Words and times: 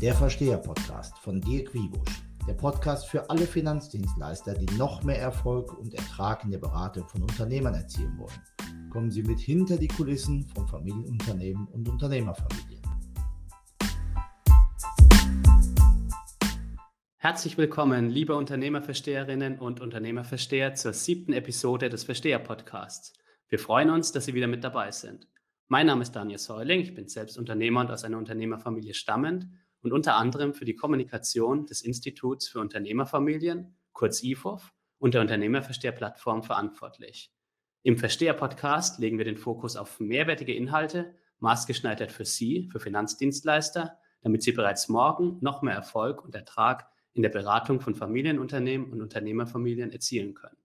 Der 0.00 0.14
Versteher-Podcast 0.14 1.18
von 1.18 1.40
Dirk 1.40 1.74
Wiebusch. 1.74 2.22
Der 2.46 2.54
Podcast 2.54 3.08
für 3.08 3.28
alle 3.28 3.48
Finanzdienstleister, 3.48 4.54
die 4.54 4.72
noch 4.76 5.02
mehr 5.02 5.18
Erfolg 5.18 5.76
und 5.76 5.92
Ertrag 5.92 6.44
in 6.44 6.52
der 6.52 6.58
Beratung 6.58 7.08
von 7.08 7.22
Unternehmern 7.22 7.74
erzielen 7.74 8.16
wollen. 8.16 8.90
Kommen 8.90 9.10
Sie 9.10 9.24
mit 9.24 9.40
hinter 9.40 9.76
die 9.76 9.88
Kulissen 9.88 10.46
von 10.54 10.68
Familienunternehmen 10.68 11.66
und 11.66 11.88
Unternehmerfamilien. 11.88 12.80
Herzlich 17.16 17.58
willkommen, 17.58 18.08
liebe 18.08 18.36
Unternehmerversteherinnen 18.36 19.58
und 19.58 19.80
Unternehmerversteher, 19.80 20.76
zur 20.76 20.92
siebten 20.92 21.32
Episode 21.32 21.88
des 21.88 22.04
Versteher-Podcasts. 22.04 23.14
Wir 23.50 23.58
freuen 23.58 23.88
uns, 23.88 24.12
dass 24.12 24.26
Sie 24.26 24.34
wieder 24.34 24.46
mit 24.46 24.62
dabei 24.62 24.90
sind. 24.90 25.26
Mein 25.68 25.86
Name 25.86 26.02
ist 26.02 26.12
Daniel 26.12 26.38
Säuling, 26.38 26.80
ich 26.80 26.94
bin 26.94 27.08
selbst 27.08 27.38
Unternehmer 27.38 27.80
und 27.80 27.90
aus 27.90 28.04
einer 28.04 28.18
Unternehmerfamilie 28.18 28.92
stammend 28.92 29.48
und 29.80 29.94
unter 29.94 30.16
anderem 30.16 30.52
für 30.52 30.66
die 30.66 30.76
Kommunikation 30.76 31.64
des 31.64 31.80
Instituts 31.80 32.48
für 32.48 32.60
Unternehmerfamilien, 32.60 33.74
kurz 33.92 34.22
IFOF, 34.22 34.74
und 34.98 35.14
der 35.14 35.22
Unternehmerversteher-Plattform 35.22 36.42
verantwortlich. 36.42 37.32
Im 37.84 37.96
Versteher-Podcast 37.96 38.98
legen 38.98 39.16
wir 39.16 39.24
den 39.24 39.38
Fokus 39.38 39.76
auf 39.76 39.98
mehrwertige 39.98 40.54
Inhalte, 40.54 41.14
maßgeschneidert 41.38 42.12
für 42.12 42.26
Sie, 42.26 42.68
für 42.70 42.80
Finanzdienstleister, 42.80 43.98
damit 44.20 44.42
Sie 44.42 44.52
bereits 44.52 44.90
morgen 44.90 45.38
noch 45.40 45.62
mehr 45.62 45.74
Erfolg 45.74 46.22
und 46.22 46.34
Ertrag 46.34 46.90
in 47.14 47.22
der 47.22 47.30
Beratung 47.30 47.80
von 47.80 47.94
Familienunternehmen 47.94 48.92
und 48.92 49.00
Unternehmerfamilien 49.00 49.90
erzielen 49.90 50.34
können. 50.34 50.58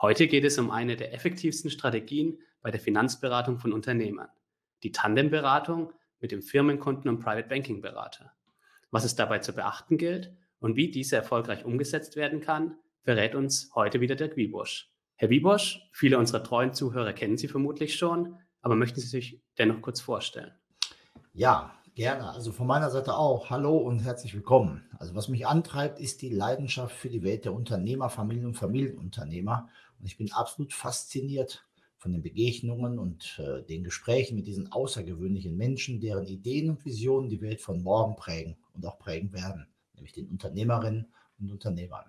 Heute 0.00 0.28
geht 0.28 0.44
es 0.44 0.56
um 0.58 0.70
eine 0.70 0.94
der 0.94 1.12
effektivsten 1.12 1.72
Strategien 1.72 2.38
bei 2.62 2.70
der 2.70 2.78
Finanzberatung 2.78 3.58
von 3.58 3.72
Unternehmern, 3.72 4.28
die 4.84 4.92
Tandemberatung 4.92 5.92
mit 6.20 6.30
dem 6.30 6.40
Firmenkunden- 6.40 7.08
und 7.08 7.18
Private 7.18 7.48
Banking 7.48 7.80
Berater. 7.80 8.32
Was 8.92 9.02
es 9.04 9.16
dabei 9.16 9.40
zu 9.40 9.52
beachten 9.52 9.98
gilt 9.98 10.32
und 10.60 10.76
wie 10.76 10.92
diese 10.92 11.16
erfolgreich 11.16 11.64
umgesetzt 11.64 12.14
werden 12.14 12.40
kann, 12.40 12.76
verrät 13.02 13.34
uns 13.34 13.72
heute 13.74 14.00
wieder 14.00 14.14
der 14.14 14.36
Wiebusch. 14.36 14.88
Herr 15.16 15.30
Wiebusch, 15.30 15.80
viele 15.90 16.16
unserer 16.16 16.44
treuen 16.44 16.72
Zuhörer 16.72 17.12
kennen 17.12 17.36
Sie 17.36 17.48
vermutlich 17.48 17.96
schon, 17.96 18.36
aber 18.62 18.76
möchten 18.76 19.00
Sie 19.00 19.08
sich 19.08 19.42
dennoch 19.58 19.82
kurz 19.82 20.00
vorstellen? 20.00 20.52
Ja, 21.32 21.74
gerne. 21.96 22.30
Also 22.30 22.52
von 22.52 22.68
meiner 22.68 22.90
Seite 22.90 23.16
auch. 23.16 23.50
Hallo 23.50 23.76
und 23.76 23.98
herzlich 24.04 24.32
willkommen. 24.32 24.88
Also 25.00 25.16
was 25.16 25.26
mich 25.26 25.48
antreibt, 25.48 25.98
ist 25.98 26.22
die 26.22 26.28
Leidenschaft 26.28 26.94
für 26.94 27.08
die 27.08 27.24
Welt 27.24 27.44
der 27.44 27.52
Unternehmer, 27.52 28.08
Familien 28.08 28.46
und 28.46 28.54
Familienunternehmer. 28.54 29.68
Und 29.98 30.06
ich 30.06 30.16
bin 30.16 30.32
absolut 30.32 30.72
fasziniert 30.72 31.64
von 31.96 32.12
den 32.12 32.22
Begegnungen 32.22 32.98
und 32.98 33.40
äh, 33.40 33.62
den 33.64 33.82
Gesprächen 33.82 34.36
mit 34.36 34.46
diesen 34.46 34.70
außergewöhnlichen 34.70 35.56
Menschen, 35.56 36.00
deren 36.00 36.26
Ideen 36.26 36.70
und 36.70 36.84
Visionen 36.84 37.28
die 37.28 37.40
Welt 37.40 37.60
von 37.60 37.82
morgen 37.82 38.14
prägen 38.14 38.56
und 38.72 38.86
auch 38.86 38.98
prägen 38.98 39.32
werden, 39.32 39.66
nämlich 39.94 40.12
den 40.12 40.28
Unternehmerinnen 40.28 41.08
und 41.40 41.50
Unternehmern. 41.50 42.04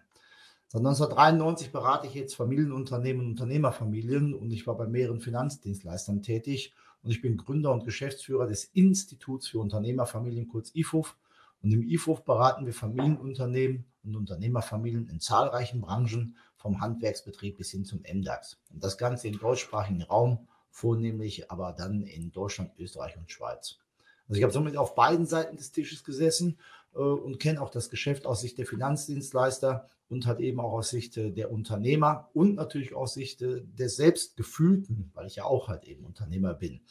Seit 0.68 0.82
1993 0.82 1.72
berate 1.72 2.06
ich 2.06 2.14
jetzt 2.14 2.36
Familienunternehmen 2.36 3.26
und 3.26 3.32
Unternehmerfamilien 3.32 4.36
und 4.36 4.52
ich 4.52 4.68
war 4.68 4.78
bei 4.78 4.86
mehreren 4.86 5.20
Finanzdienstleistern 5.20 6.22
tätig 6.22 6.76
und 7.02 7.10
ich 7.10 7.22
bin 7.22 7.38
Gründer 7.38 7.72
und 7.72 7.86
Geschäftsführer 7.86 8.46
des 8.46 8.66
Instituts 8.66 9.48
für 9.48 9.60
Unternehmerfamilien, 9.60 10.48
kurz 10.48 10.70
IFUF. 10.76 11.18
Und 11.64 11.72
im 11.72 11.82
IFUF 11.82 12.24
beraten 12.24 12.68
wir 12.68 12.74
Familienunternehmen 12.74 13.86
und 14.04 14.16
Unternehmerfamilien 14.16 15.08
in 15.08 15.20
zahlreichen 15.20 15.82
Branchen 15.82 16.38
vom 16.60 16.82
Handwerksbetrieb 16.82 17.58
bis 17.58 17.72
hin 17.72 17.86
zum 17.86 18.02
MDAX. 18.02 18.60
Und 18.72 18.84
das 18.84 18.98
Ganze 18.98 19.30
im 19.30 19.40
deutschsprachigen 19.40 20.04
Raum, 20.04 20.48
vornehmlich 20.70 21.50
aber 21.50 21.74
dann 21.74 22.04
in 22.04 22.32
Deutschland, 22.32 22.72
Österreich 22.78 23.18
und 23.18 23.32
Schweiz. 23.32 23.80
Also 24.28 24.38
ich 24.38 24.44
habe 24.44 24.54
somit 24.54 24.78
auf 24.78 24.94
beiden 24.94 25.26
Seiten 25.26 25.58
des 25.58 25.72
Tisches 25.72 26.04
gesessen 26.04 26.60
äh, 26.94 27.00
und 27.00 27.40
kenne 27.40 27.62
auch 27.62 27.72
das 27.72 27.90
Geschäft 27.90 28.26
aus 28.26 28.42
Sicht 28.42 28.58
der 28.58 28.66
Finanzdienstleister 28.66 29.88
und 30.10 30.26
halt 30.26 30.42
eben 30.42 30.60
auch 30.60 30.74
aus 30.74 30.90
Sicht 30.90 31.18
äh, 31.18 31.32
der 31.32 31.52
Unternehmer 31.52 32.30
und 32.34 32.56
natürlich 32.56 32.94
aus 32.94 33.14
Sicht 33.14 33.42
äh, 33.42 33.62
des 33.64 33.96
Selbstgefühlten, 33.96 35.12
weil 35.14 35.28
ich 35.28 35.38
ja 35.38 35.46
auch 35.46 35.70
halt 35.70 35.86
eben 35.86 36.06
Unternehmer 36.06 36.54
bin. 36.54 36.82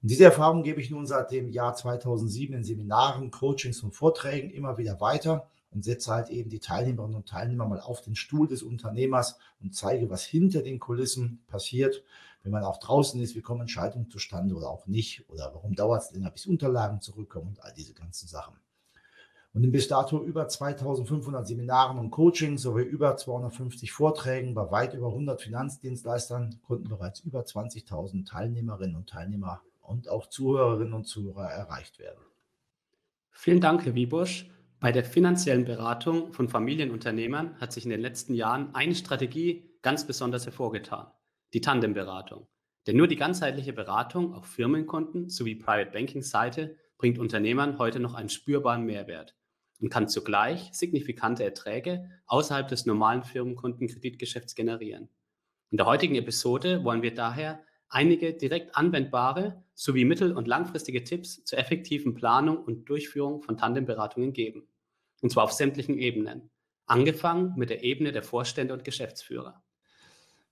Und 0.00 0.10
diese 0.10 0.24
Erfahrung 0.24 0.62
gebe 0.62 0.80
ich 0.80 0.90
nun 0.90 1.06
seit 1.06 1.30
dem 1.30 1.50
Jahr 1.50 1.74
2007 1.74 2.56
in 2.56 2.64
Seminaren, 2.64 3.30
Coachings 3.30 3.82
und 3.82 3.94
Vorträgen 3.94 4.50
immer 4.50 4.78
wieder 4.78 5.00
weiter 5.00 5.50
und 5.70 5.84
setze 5.84 6.12
halt 6.12 6.30
eben 6.30 6.50
die 6.50 6.60
Teilnehmerinnen 6.60 7.16
und 7.16 7.28
Teilnehmer 7.28 7.66
mal 7.66 7.80
auf 7.80 8.00
den 8.00 8.16
Stuhl 8.16 8.48
des 8.48 8.62
Unternehmers 8.62 9.38
und 9.60 9.74
zeige, 9.74 10.10
was 10.10 10.24
hinter 10.24 10.62
den 10.62 10.78
Kulissen 10.78 11.42
passiert, 11.46 12.02
wenn 12.42 12.52
man 12.52 12.64
auch 12.64 12.78
draußen 12.78 13.20
ist, 13.20 13.34
wie 13.34 13.42
kommen 13.42 13.62
Entscheidungen 13.62 14.10
zustande 14.10 14.54
oder 14.54 14.70
auch 14.70 14.86
nicht 14.86 15.28
oder 15.28 15.50
warum 15.52 15.74
dauert 15.74 16.02
es 16.02 16.12
länger, 16.12 16.30
bis 16.30 16.46
Unterlagen 16.46 17.00
zurückkommen 17.00 17.48
und 17.48 17.62
all 17.62 17.72
diese 17.74 17.94
ganzen 17.94 18.28
Sachen. 18.28 18.54
Und 19.54 19.64
in 19.64 19.72
bis 19.72 19.88
dato 19.88 20.22
über 20.22 20.46
2500 20.46 21.46
Seminaren 21.46 21.98
und 21.98 22.10
Coachings 22.10 22.62
sowie 22.62 22.82
über 22.82 23.16
250 23.16 23.92
Vorträgen 23.92 24.54
bei 24.54 24.70
weit 24.70 24.94
über 24.94 25.08
100 25.08 25.40
Finanzdienstleistern 25.40 26.60
konnten 26.66 26.88
bereits 26.88 27.20
über 27.20 27.40
20.000 27.40 28.26
Teilnehmerinnen 28.26 28.94
und 28.94 29.08
Teilnehmer 29.08 29.62
und 29.80 30.08
auch 30.08 30.26
Zuhörerinnen 30.26 30.92
und 30.92 31.06
Zuhörer 31.06 31.50
erreicht 31.50 31.98
werden. 31.98 32.20
Vielen 33.30 33.60
Dank, 33.60 33.84
Herr 33.84 33.94
Wiebusch. 33.94 34.48
Bei 34.80 34.92
der 34.92 35.02
finanziellen 35.02 35.64
Beratung 35.64 36.32
von 36.32 36.48
Familienunternehmern 36.48 37.60
hat 37.60 37.72
sich 37.72 37.82
in 37.82 37.90
den 37.90 38.00
letzten 38.00 38.34
Jahren 38.34 38.72
eine 38.76 38.94
Strategie 38.94 39.76
ganz 39.82 40.06
besonders 40.06 40.46
hervorgetan, 40.46 41.10
die 41.52 41.60
Tandemberatung. 41.60 42.46
Denn 42.86 42.96
nur 42.96 43.08
die 43.08 43.16
ganzheitliche 43.16 43.72
Beratung 43.72 44.34
auf 44.34 44.46
Firmenkonten 44.46 45.30
sowie 45.30 45.56
Private 45.56 45.90
Banking 45.90 46.22
Seite 46.22 46.76
bringt 46.96 47.18
Unternehmern 47.18 47.78
heute 47.78 47.98
noch 47.98 48.14
einen 48.14 48.28
spürbaren 48.28 48.84
Mehrwert 48.84 49.34
und 49.80 49.90
kann 49.90 50.08
zugleich 50.08 50.70
signifikante 50.72 51.42
Erträge 51.42 52.08
außerhalb 52.26 52.68
des 52.68 52.86
normalen 52.86 53.24
Firmenkundenkreditgeschäfts 53.24 54.54
generieren. 54.54 55.08
In 55.70 55.78
der 55.78 55.86
heutigen 55.86 56.14
Episode 56.14 56.84
wollen 56.84 57.02
wir 57.02 57.14
daher 57.14 57.60
einige 57.88 58.34
direkt 58.34 58.76
anwendbare 58.76 59.62
sowie 59.74 60.04
mittel- 60.04 60.36
und 60.36 60.48
langfristige 60.48 61.04
Tipps 61.04 61.44
zur 61.44 61.58
effektiven 61.58 62.14
Planung 62.14 62.58
und 62.58 62.88
Durchführung 62.88 63.42
von 63.42 63.56
Tandemberatungen 63.56 64.32
geben. 64.32 64.68
Und 65.20 65.30
zwar 65.30 65.44
auf 65.44 65.52
sämtlichen 65.52 65.98
Ebenen. 65.98 66.50
Angefangen 66.86 67.54
mit 67.56 67.70
der 67.70 67.82
Ebene 67.82 68.12
der 68.12 68.22
Vorstände 68.22 68.72
und 68.72 68.84
Geschäftsführer. 68.84 69.62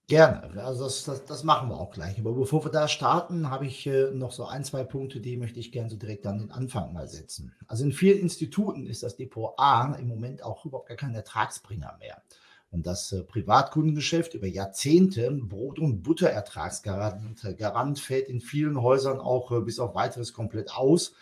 Gerne, 0.08 0.62
also 0.62 0.84
das, 0.84 1.02
das, 1.02 1.25
das, 1.25 1.42
machen 1.42 1.69
wir 1.69 1.80
auch 1.80 1.91
gleich. 1.91 2.20
Aber 2.20 2.32
bevor 2.32 2.64
wir 2.64 2.70
da 2.70 2.86
starten, 2.86 3.50
habe 3.50 3.66
ich 3.66 3.88
äh, 3.88 4.12
noch 4.12 4.30
so 4.30 4.44
ein, 4.44 4.62
zwei 4.62 4.84
Punkte, 4.84 5.20
die 5.20 5.36
möchte 5.36 5.58
ich 5.58 5.72
gerne 5.72 5.91
so 5.91 5.96
direkt 5.96 6.26
an 6.26 6.38
den 6.38 6.52
Anfang 6.52 6.92
mal 6.92 7.08
setzen. 7.08 7.52
Also 7.66 7.84
in 7.84 7.92
vielen 7.92 8.20
Instituten 8.20 8.86
ist 8.86 9.02
das 9.02 9.16
Depot 9.16 9.54
A 9.56 9.96
im 9.96 10.06
Moment 10.06 10.44
auch 10.44 10.64
überhaupt 10.64 10.88
gar 10.88 10.96
kein 10.96 11.12
Ertragsbringer 11.12 11.96
mehr. 11.98 12.22
Und 12.76 12.87
das 12.87 13.10
äh, 13.12 13.22
Privatkundengeschäft 13.22 14.34
über 14.34 14.47
Jahrzehnte 14.47 15.31
Brot- 15.31 15.78
und 15.78 16.03
Butterertragsgarant 16.03 17.56
Garant 17.56 17.98
fällt 17.98 18.28
in 18.28 18.42
vielen 18.42 18.82
Häusern 18.82 19.19
auch 19.19 19.50
äh, 19.50 19.62
bis 19.62 19.78
auf 19.78 19.94
weiteres 19.94 20.34
komplett 20.34 20.75
aus 20.75 21.14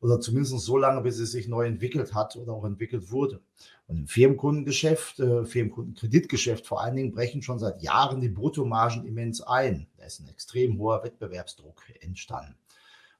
oder 0.00 0.20
zumindest 0.20 0.58
so 0.58 0.76
lange, 0.76 1.00
bis 1.00 1.18
es 1.18 1.32
sich 1.32 1.48
neu 1.48 1.64
entwickelt 1.64 2.14
hat 2.14 2.36
oder 2.36 2.52
auch 2.52 2.66
entwickelt 2.66 3.10
wurde. 3.10 3.40
Und 3.86 4.00
im 4.00 4.06
Firmenkundengeschäft, 4.06 5.18
äh, 5.20 5.46
Firmenkundenkreditgeschäft 5.46 6.66
vor 6.66 6.82
allen 6.82 6.96
Dingen, 6.96 7.12
brechen 7.12 7.40
schon 7.40 7.58
seit 7.58 7.80
Jahren 7.80 8.20
die 8.20 8.28
Bruttomargen 8.28 9.06
immens 9.06 9.40
ein. 9.40 9.86
Da 9.96 10.04
ist 10.04 10.20
ein 10.20 10.28
extrem 10.28 10.78
hoher 10.78 11.02
Wettbewerbsdruck 11.04 11.84
entstanden. 12.00 12.54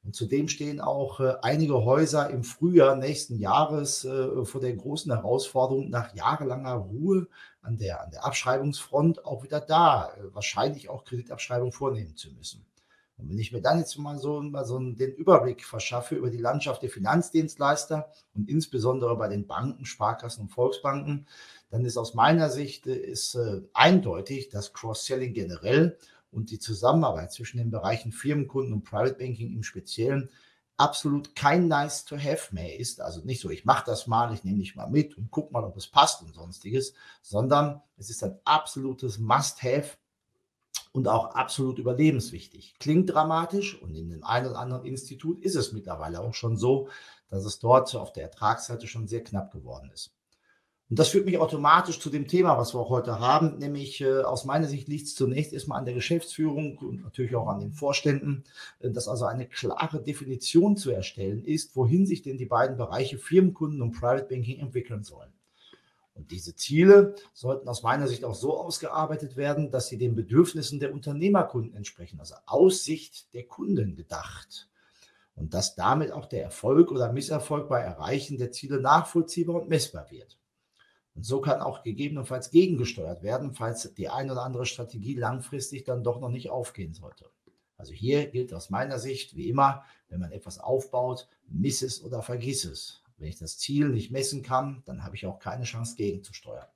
Und 0.05 0.15
zudem 0.15 0.47
stehen 0.49 0.83
auch 0.83 1.21
äh, 1.21 1.37
einige 1.41 1.85
Häuser 1.87 2.29
im 2.29 2.45
Frühjahr 2.45 2.97
nächsten 2.97 3.39
Jahres 3.39 4.07
vor 4.45 4.61
der 4.61 4.77
großen 4.77 5.11
Herausforderung, 5.11 5.89
nach 5.89 6.15
jahrelanger 6.15 6.75
Ruhe 6.75 7.29
an 7.69 7.77
der, 7.77 8.03
an 8.03 8.11
der 8.11 8.25
Abschreibungsfront 8.25 9.25
auch 9.27 9.45
wieder 9.45 9.61
da, 9.61 10.11
äh, 10.17 10.35
wahrscheinlich 10.35 10.89
auch 10.89 11.05
Kreditabschreibung 11.05 11.71
vornehmen 11.73 12.17
zu 12.17 12.33
müssen. 12.33 12.65
Und 13.19 13.29
wenn 13.29 13.39
ich 13.39 13.53
mir 13.53 13.61
dann 13.61 13.79
jetzt 13.79 13.99
mal 13.99 14.19
so, 14.19 14.41
mal 14.41 14.65
so 14.65 14.79
den 14.79 15.13
Überblick 15.13 15.65
verschaffe 15.65 16.15
über 16.15 16.31
die 16.31 16.39
Landschaft 16.39 16.83
der 16.83 16.89
Finanzdienstleister 16.89 18.11
und 18.35 18.49
insbesondere 18.49 19.17
bei 19.17 19.29
den 19.29 19.47
Banken, 19.47 19.85
Sparkassen 19.85 20.45
und 20.45 20.51
Volksbanken, 20.51 21.27
dann 21.71 21.85
ist 21.85 21.97
aus 21.97 22.15
meiner 22.15 22.49
Sicht 22.49 22.87
ist, 22.87 23.35
äh, 23.35 23.61
eindeutig, 23.75 24.49
dass 24.49 24.73
Cross-Selling 24.73 25.35
generell 25.35 25.99
und 26.31 26.51
die 26.51 26.59
Zusammenarbeit 26.59 27.33
zwischen 27.33 27.59
den 27.59 27.71
Bereichen 27.71 28.13
Firmenkunden 28.13 28.73
und 28.73 28.85
Private 28.85 29.15
Banking 29.15 29.53
im 29.53 29.63
Speziellen 29.63 30.31
absolut 30.79 31.37
kein 31.37 31.69
nice 31.69 32.05
to 32.05 32.17
have 32.17 32.55
mehr 32.55 32.79
ist. 32.79 33.01
Also 33.01 33.21
nicht 33.21 33.41
so, 33.41 33.51
ich 33.51 33.65
mache 33.65 33.85
das 33.85 34.07
mal, 34.07 34.33
ich 34.33 34.45
nehme 34.45 34.59
dich 34.59 34.77
mal 34.77 34.89
mit 34.89 35.19
und 35.19 35.31
guck 35.31 35.53
mal, 35.53 35.65
ob 35.65 35.77
es 35.77 35.89
passt 35.89 36.23
und 36.23 36.35
sonstiges, 36.35 36.95
sondern 37.21 37.83
es 37.97 38.09
ist 38.11 38.25
ein 38.25 38.39
absolutes 38.45 39.19
Must-have 39.19 39.99
und 40.93 41.09
auch 41.09 41.35
absolut 41.35 41.79
überlebenswichtig. 41.79 42.77
Klingt 42.79 43.13
dramatisch 43.13 43.81
und 43.81 43.95
in 43.95 44.09
dem 44.09 44.25
einen 44.25 44.47
oder 44.47 44.59
anderen 44.59 44.85
Institut 44.85 45.41
ist 45.41 45.57
es 45.57 45.73
mittlerweile 45.73 46.21
auch 46.21 46.35
schon 46.35 46.57
so, 46.57 46.89
dass 47.29 47.45
es 47.45 47.59
dort 47.59 47.95
auf 47.95 48.13
der 48.13 48.25
Ertragsseite 48.25 48.87
schon 48.87 49.09
sehr 49.09 49.23
knapp 49.23 49.53
geworden 49.53 49.91
ist. 49.93 50.18
Und 50.91 50.99
das 50.99 51.09
führt 51.09 51.27
mich 51.27 51.37
automatisch 51.37 52.01
zu 52.01 52.09
dem 52.09 52.29
Thema, 52.29 52.57
was 52.57 52.75
wir 52.75 52.81
auch 52.81 52.89
heute 52.89 53.21
haben, 53.21 53.59
nämlich 53.59 54.01
äh, 54.01 54.23
aus 54.23 54.47
meiner 54.47 54.67
Sicht 54.67 54.89
liegt 54.89 55.07
es 55.07 55.15
zunächst 55.15 55.53
erstmal 55.53 55.79
an 55.79 55.85
der 55.85 55.93
Geschäftsführung 55.93 56.79
und 56.79 57.05
natürlich 57.05 57.37
auch 57.37 57.49
an 57.49 57.61
den 57.61 57.73
Vorständen, 57.73 58.45
äh, 58.81 58.91
dass 58.91 59.07
also 59.07 59.27
eine 59.27 59.47
klare 59.47 60.03
Definition 60.03 60.79
zu 60.79 60.91
erstellen 60.91 61.45
ist, 61.45 61.77
wohin 61.77 62.07
sich 62.07 62.23
denn 62.23 62.39
die 62.39 62.47
beiden 62.47 62.79
Bereiche 62.79 63.19
Firmenkunden 63.19 63.83
und 63.83 63.93
Private 63.93 64.29
Banking 64.31 64.61
entwickeln 64.61 65.05
sollen. 65.05 65.31
Und 66.15 66.31
diese 66.31 66.57
Ziele 66.57 67.15
sollten 67.35 67.69
aus 67.69 67.83
meiner 67.83 68.09
Sicht 68.09 68.25
auch 68.25 68.35
so 68.35 68.59
ausgearbeitet 68.59 69.37
werden, 69.37 69.71
dass 69.71 69.89
sie 69.89 69.99
den 69.99 70.17
Bedürfnissen 70.17 70.81
der 70.81 70.95
Unternehmerkunden 70.95 71.75
entsprechen, 71.75 72.19
also 72.19 72.35
aus 72.47 72.83
Sicht 72.83 73.33
der 73.35 73.45
Kunden 73.45 73.95
gedacht. 73.95 74.69
Und 75.37 75.55
dass 75.55 75.77
damit 75.77 76.11
auch 76.13 76.27
der 76.27 76.43
Erfolg 76.43 76.91
oder 76.91 77.13
Misserfolg 77.13 77.69
bei 77.69 77.81
Erreichen 77.81 78.39
der 78.39 78.51
Ziele 78.51 78.81
nachvollziehbar 78.81 79.63
und 79.63 79.69
messbar 79.69 80.11
wird. 80.11 80.39
Und 81.19 81.25
so 81.25 81.41
kann 81.41 81.61
auch 81.63 81.83
gegebenenfalls 81.83 82.53
gegengesteuert 82.53 83.25
werden, 83.25 83.53
falls 83.53 83.93
die 83.93 84.09
eine 84.09 84.31
oder 84.31 84.45
andere 84.45 84.67
Strategie 84.67 85.17
langfristig 85.17 85.83
dann 85.83 86.05
doch 86.05 86.21
noch 86.21 86.29
nicht 86.29 86.49
aufgehen 86.49 86.95
sollte. 86.95 87.29
Also 87.77 87.93
hier 87.93 88.29
gilt 88.29 88.55
aus 88.55 88.71
meiner 88.71 89.01
Sicht, 89.01 89.35
wie 89.35 89.49
immer, 89.49 89.83
wenn 90.09 90.21
man 90.21 90.31
etwas 90.31 90.61
aufbaut, 90.61 91.27
miss 91.49 91.83
es 91.83 92.05
oder 92.05 92.23
vergiss 92.23 92.65
es. 92.65 93.03
Wenn 93.17 93.27
ich 93.27 93.37
das 93.37 93.59
Ziel 93.59 93.89
nicht 93.89 94.13
messen 94.13 94.45
kann, 94.45 94.85
dann 94.85 95.03
habe 95.03 95.17
ich 95.17 95.27
auch 95.27 95.41
keine 95.41 95.65
Chance 95.65 95.97
gegenzusteuern. 95.97 96.69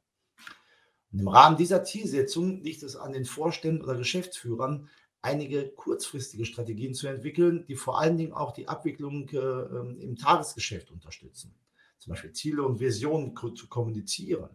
Und 1.12 1.20
im 1.20 1.28
Rahmen 1.28 1.56
dieser 1.56 1.84
Zielsetzung 1.84 2.62
liegt 2.62 2.82
es 2.82 2.96
an 2.96 3.12
den 3.12 3.26
Vorständen 3.26 3.84
oder 3.84 3.94
Geschäftsführern, 3.94 4.88
einige 5.20 5.68
kurzfristige 5.68 6.46
Strategien 6.46 6.94
zu 6.94 7.06
entwickeln, 7.06 7.64
die 7.68 7.76
vor 7.76 8.00
allen 8.00 8.16
Dingen 8.16 8.32
auch 8.32 8.50
die 8.50 8.66
Abwicklung 8.66 9.28
äh, 9.28 10.02
im 10.02 10.16
Tagesgeschäft 10.16 10.90
unterstützen 10.90 11.54
zum 12.02 12.10
Beispiel 12.10 12.32
Ziele 12.32 12.64
und 12.64 12.80
Visionen 12.80 13.32
zu 13.36 13.68
kommunizieren. 13.68 14.50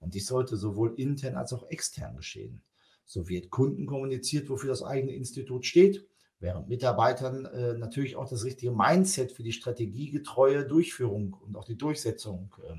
Und 0.00 0.14
dies 0.14 0.26
sollte 0.26 0.56
sowohl 0.56 0.94
intern 0.96 1.36
als 1.36 1.52
auch 1.52 1.68
extern 1.68 2.16
geschehen. 2.16 2.60
So 3.04 3.28
wird 3.28 3.50
Kunden 3.50 3.86
kommuniziert, 3.86 4.48
wofür 4.50 4.70
das 4.70 4.82
eigene 4.82 5.12
Institut 5.12 5.64
steht, 5.64 6.08
während 6.40 6.68
Mitarbeitern 6.68 7.44
äh, 7.46 7.74
natürlich 7.74 8.16
auch 8.16 8.28
das 8.28 8.44
richtige 8.44 8.72
Mindset 8.72 9.30
für 9.30 9.44
die 9.44 9.52
strategiegetreue 9.52 10.66
Durchführung 10.66 11.34
und 11.34 11.56
auch 11.56 11.64
die 11.64 11.78
Durchsetzung 11.78 12.52
äh, 12.64 12.74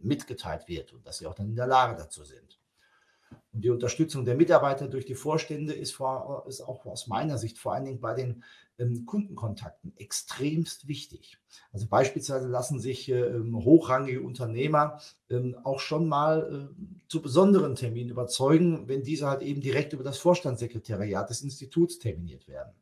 mitgeteilt 0.00 0.66
wird 0.66 0.92
und 0.92 1.06
dass 1.06 1.18
sie 1.18 1.26
auch 1.26 1.34
dann 1.34 1.50
in 1.50 1.56
der 1.56 1.68
Lage 1.68 1.96
dazu 1.96 2.24
sind. 2.24 2.58
Und 3.52 3.64
die 3.64 3.70
Unterstützung 3.70 4.24
der 4.24 4.34
Mitarbeiter 4.34 4.88
durch 4.88 5.06
die 5.06 5.14
Vorstände 5.14 5.72
ist, 5.72 5.92
vor, 5.92 6.46
ist 6.48 6.62
auch 6.62 6.84
aus 6.84 7.06
meiner 7.06 7.38
Sicht 7.38 7.58
vor 7.58 7.74
allen 7.74 7.84
Dingen 7.84 8.00
bei 8.00 8.14
den 8.14 8.30
ähm, 8.30 8.42
Kundenkontakten 9.06 9.92
extremst 9.96 10.88
wichtig. 10.88 11.38
Also 11.72 11.86
beispielsweise 11.86 12.48
lassen 12.48 12.80
sich 12.80 13.08
ähm, 13.08 13.56
hochrangige 13.56 14.22
Unternehmer 14.22 15.00
ähm, 15.28 15.56
auch 15.64 15.80
schon 15.80 16.08
mal 16.08 16.70
äh, 16.70 17.08
zu 17.08 17.22
besonderen 17.22 17.74
Terminen 17.74 18.10
überzeugen, 18.10 18.88
wenn 18.88 19.02
diese 19.02 19.26
halt 19.26 19.42
eben 19.42 19.60
direkt 19.60 19.92
über 19.92 20.04
das 20.04 20.18
Vorstandssekretariat 20.18 21.28
des 21.28 21.42
Instituts 21.42 21.98
terminiert 21.98 22.48
werden. 22.48 22.72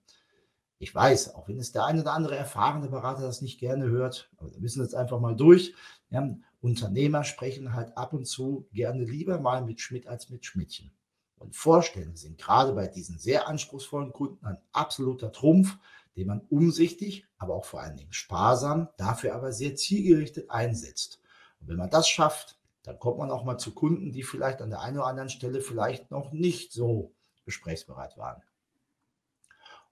Ich 0.81 0.95
weiß, 0.95 1.35
auch 1.35 1.49
wenn 1.49 1.59
es 1.59 1.73
der 1.73 1.85
eine 1.85 2.03
oder 2.03 2.13
andere 2.13 2.37
erfahrene 2.37 2.89
Berater 2.89 3.23
das 3.23 3.43
nicht 3.43 3.59
gerne 3.59 3.87
hört, 3.87 4.31
aber 4.37 4.53
wir 4.53 4.61
müssen 4.61 4.83
jetzt 4.83 4.95
einfach 4.95 5.19
mal 5.19 5.35
durch. 5.35 5.75
Ja, 6.11 6.37
Unternehmer 6.61 7.25
sprechen 7.25 7.75
halt 7.75 7.97
ab 7.97 8.13
und 8.13 8.27
zu 8.27 8.69
gerne 8.73 9.05
lieber 9.05 9.41
mal 9.41 9.65
mit 9.65 9.81
Schmidt 9.81 10.07
als 10.07 10.31
mit 10.31 10.47
Schmidtchen. 10.47 10.93
Und 11.39 11.57
Vorstände 11.57 12.17
sind 12.17 12.39
gerade 12.39 12.73
bei 12.73 12.89
diesen 12.89 13.19
sehr 13.19 13.49
anspruchsvollen 13.49 14.13
Kunden 14.13 14.45
ein 14.45 14.59
absoluter 14.73 15.33
Trumpf, 15.33 15.77
den 16.17 16.27
man 16.27 16.41
umsichtig, 16.51 17.27
aber 17.39 17.55
auch 17.55 17.65
vor 17.65 17.81
allen 17.81 17.97
Dingen 17.97 18.13
sparsam, 18.13 18.89
dafür 18.97 19.35
aber 19.35 19.53
sehr 19.53 19.77
zielgerichtet 19.77 20.51
einsetzt. 20.51 21.21
Und 21.61 21.69
wenn 21.69 21.77
man 21.77 21.91
das 21.91 22.09
schafft, 22.09 22.59
dann 22.83 22.99
kommt 22.99 23.19
man 23.19 23.31
auch 23.31 23.45
mal 23.45 23.59
zu 23.59 23.73
Kunden, 23.73 24.13
die 24.13 24.23
vielleicht 24.23 24.61
an 24.63 24.71
der 24.71 24.81
einen 24.81 24.99
oder 24.99 25.07
anderen 25.07 25.29
Stelle 25.29 25.61
vielleicht 25.61 26.11
noch 26.11 26.33
nicht 26.33 26.73
so 26.73 27.13
gesprächsbereit 27.45 28.17
waren. 28.17 28.43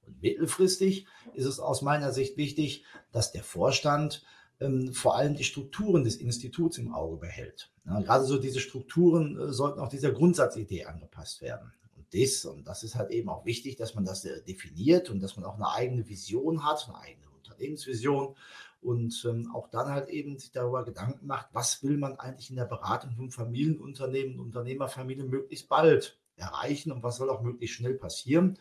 Und 0.07 0.21
mittelfristig 0.23 1.07
ist 1.35 1.47
es 1.47 1.61
aus 1.61 1.83
meiner 1.83 2.13
Sicht 2.13 2.37
wichtig, 2.37 2.85
dass 3.13 3.33
der 3.33 3.43
Vorstand 3.43 4.25
ähm, 4.61 4.93
vor 4.93 5.17
allem 5.17 5.37
die 5.37 5.45
Strukturen 5.45 6.05
des 6.05 6.17
Instituts 6.17 6.79
im 6.79 6.93
Auge 6.93 7.17
behält. 7.17 7.71
Ja, 7.85 8.01
gerade 8.01 8.25
so 8.25 8.39
diese 8.39 8.61
Strukturen 8.61 9.39
äh, 9.39 9.53
sollten 9.53 9.81
auch 9.81 9.89
dieser 9.89 10.13
Grundsatzidee 10.13 10.85
angepasst 10.85 11.43
werden. 11.43 11.73
Und 11.97 12.07
das, 12.13 12.45
und 12.45 12.67
das 12.67 12.83
ist 12.83 12.95
halt 12.95 13.11
eben 13.11 13.29
auch 13.29 13.45
wichtig, 13.45 13.77
dass 13.77 13.95
man 13.95 14.05
das 14.05 14.25
äh, 14.25 14.43
definiert 14.43 15.11
und 15.11 15.21
dass 15.21 15.37
man 15.37 15.45
auch 15.45 15.55
eine 15.55 15.71
eigene 15.71 16.09
Vision 16.09 16.65
hat, 16.65 16.89
eine 16.89 16.99
eigene 16.99 17.27
Unternehmensvision 17.37 18.35
und 18.81 19.25
ähm, 19.29 19.51
auch 19.53 19.69
dann 19.69 19.89
halt 19.89 20.09
eben 20.09 20.39
sich 20.39 20.53
darüber 20.53 20.85
Gedanken 20.85 21.27
macht, 21.27 21.49
was 21.53 21.83
will 21.83 21.99
man 21.99 22.19
eigentlich 22.19 22.51
in 22.51 22.57
der 22.57 22.67
Beratung 22.67 23.15
von 23.17 23.31
Familienunternehmen, 23.31 24.39
Unternehmerfamilien 24.39 25.29
möglichst 25.29 25.69
bald 25.69 26.19
erreichen 26.37 26.93
und 26.93 27.03
was 27.03 27.17
soll 27.17 27.31
auch 27.31 27.43
möglichst 27.43 27.77
schnell 27.77 27.95
passieren. 27.95 28.59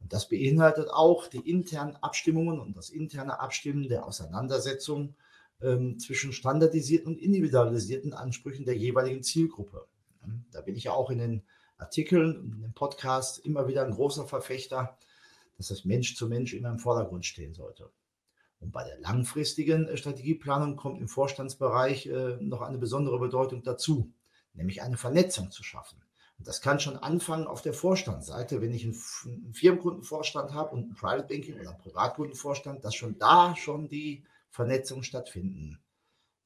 Und 0.00 0.12
das 0.12 0.28
beinhaltet 0.28 0.88
auch 0.90 1.28
die 1.28 1.48
internen 1.50 1.96
Abstimmungen 1.96 2.58
und 2.58 2.76
das 2.76 2.90
interne 2.90 3.38
Abstimmen 3.38 3.88
der 3.88 4.06
Auseinandersetzung 4.06 5.14
ähm, 5.62 5.98
zwischen 5.98 6.32
standardisierten 6.32 7.14
und 7.14 7.18
individualisierten 7.18 8.14
Ansprüchen 8.14 8.64
der 8.64 8.76
jeweiligen 8.76 9.22
Zielgruppe. 9.22 9.86
Da 10.52 10.60
bin 10.60 10.76
ich 10.76 10.84
ja 10.84 10.92
auch 10.92 11.10
in 11.10 11.18
den 11.18 11.42
Artikeln 11.78 12.38
und 12.38 12.54
in 12.54 12.62
den 12.62 12.74
Podcasts 12.74 13.38
immer 13.38 13.68
wieder 13.68 13.84
ein 13.84 13.92
großer 13.92 14.26
Verfechter, 14.26 14.96
dass 15.56 15.68
das 15.68 15.84
Mensch 15.84 16.16
zu 16.16 16.26
Mensch 16.26 16.54
immer 16.54 16.70
im 16.70 16.78
Vordergrund 16.78 17.24
stehen 17.26 17.54
sollte. 17.54 17.90
Und 18.60 18.72
bei 18.72 18.84
der 18.84 18.98
langfristigen 19.00 19.88
äh, 19.88 19.96
Strategieplanung 19.96 20.76
kommt 20.76 21.00
im 21.00 21.08
Vorstandsbereich 21.08 22.06
äh, 22.06 22.36
noch 22.40 22.60
eine 22.60 22.78
besondere 22.78 23.18
Bedeutung 23.18 23.62
dazu, 23.62 24.12
nämlich 24.52 24.82
eine 24.82 24.96
Vernetzung 24.96 25.50
zu 25.50 25.62
schaffen. 25.62 26.02
Das 26.44 26.62
kann 26.62 26.80
schon 26.80 26.96
anfangen 26.96 27.46
auf 27.46 27.60
der 27.60 27.74
Vorstandsseite, 27.74 28.60
wenn 28.62 28.72
ich 28.72 28.84
einen 28.84 28.94
Firmenkundenvorstand 29.52 30.54
habe 30.54 30.74
und 30.74 30.84
einen 30.84 30.94
Private 30.94 31.28
Banking 31.28 31.60
oder 31.60 31.70
einen 31.70 31.78
Privatkundenvorstand, 31.78 32.84
dass 32.84 32.94
schon 32.94 33.18
da 33.18 33.54
schon 33.56 33.88
die 33.88 34.24
Vernetzung 34.48 35.02
stattfinden 35.02 35.78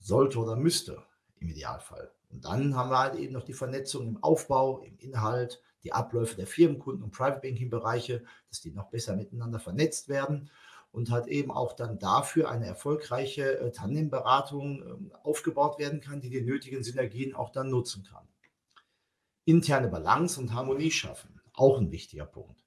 sollte 0.01 0.39
oder 0.39 0.57
müsste 0.57 1.05
im 1.39 1.49
Idealfall. 1.49 2.11
Und 2.31 2.45
dann 2.45 2.75
haben 2.75 2.91
wir 2.91 2.99
halt 2.99 3.15
eben 3.15 3.33
noch 3.33 3.45
die 3.45 3.53
Vernetzung 3.53 4.09
im 4.09 4.23
Aufbau, 4.23 4.81
im 4.81 4.99
Inhalt, 4.99 5.63
die 5.85 5.93
Abläufe 5.93 6.35
der 6.35 6.49
Firmenkunden 6.49 7.05
und 7.05 7.13
Private 7.13 7.41
Banking 7.41 7.71
Bereiche, 7.71 8.25
dass 8.49 8.61
die 8.61 8.73
noch 8.73 8.91
besser 8.91 9.15
miteinander 9.15 9.61
vernetzt 9.61 10.09
werden 10.09 10.51
und 10.91 11.11
halt 11.11 11.29
eben 11.29 11.53
auch 11.53 11.73
dann 11.73 11.99
dafür 11.99 12.51
eine 12.51 12.67
erfolgreiche 12.67 13.59
äh, 13.59 13.71
Tandemberatung 13.71 15.11
äh, 15.13 15.15
aufgebaut 15.23 15.79
werden 15.79 16.01
kann, 16.01 16.21
die 16.21 16.31
die 16.31 16.43
nötigen 16.43 16.83
Synergien 16.83 17.35
auch 17.35 17.51
dann 17.51 17.71
nutzen 17.71 18.03
kann 18.03 18.27
interne 19.45 19.89
Balance 19.89 20.41
und 20.41 20.53
Harmonie 20.53 20.91
schaffen. 20.91 21.41
Auch 21.53 21.79
ein 21.79 21.91
wichtiger 21.91 22.27
Punkt. 22.27 22.65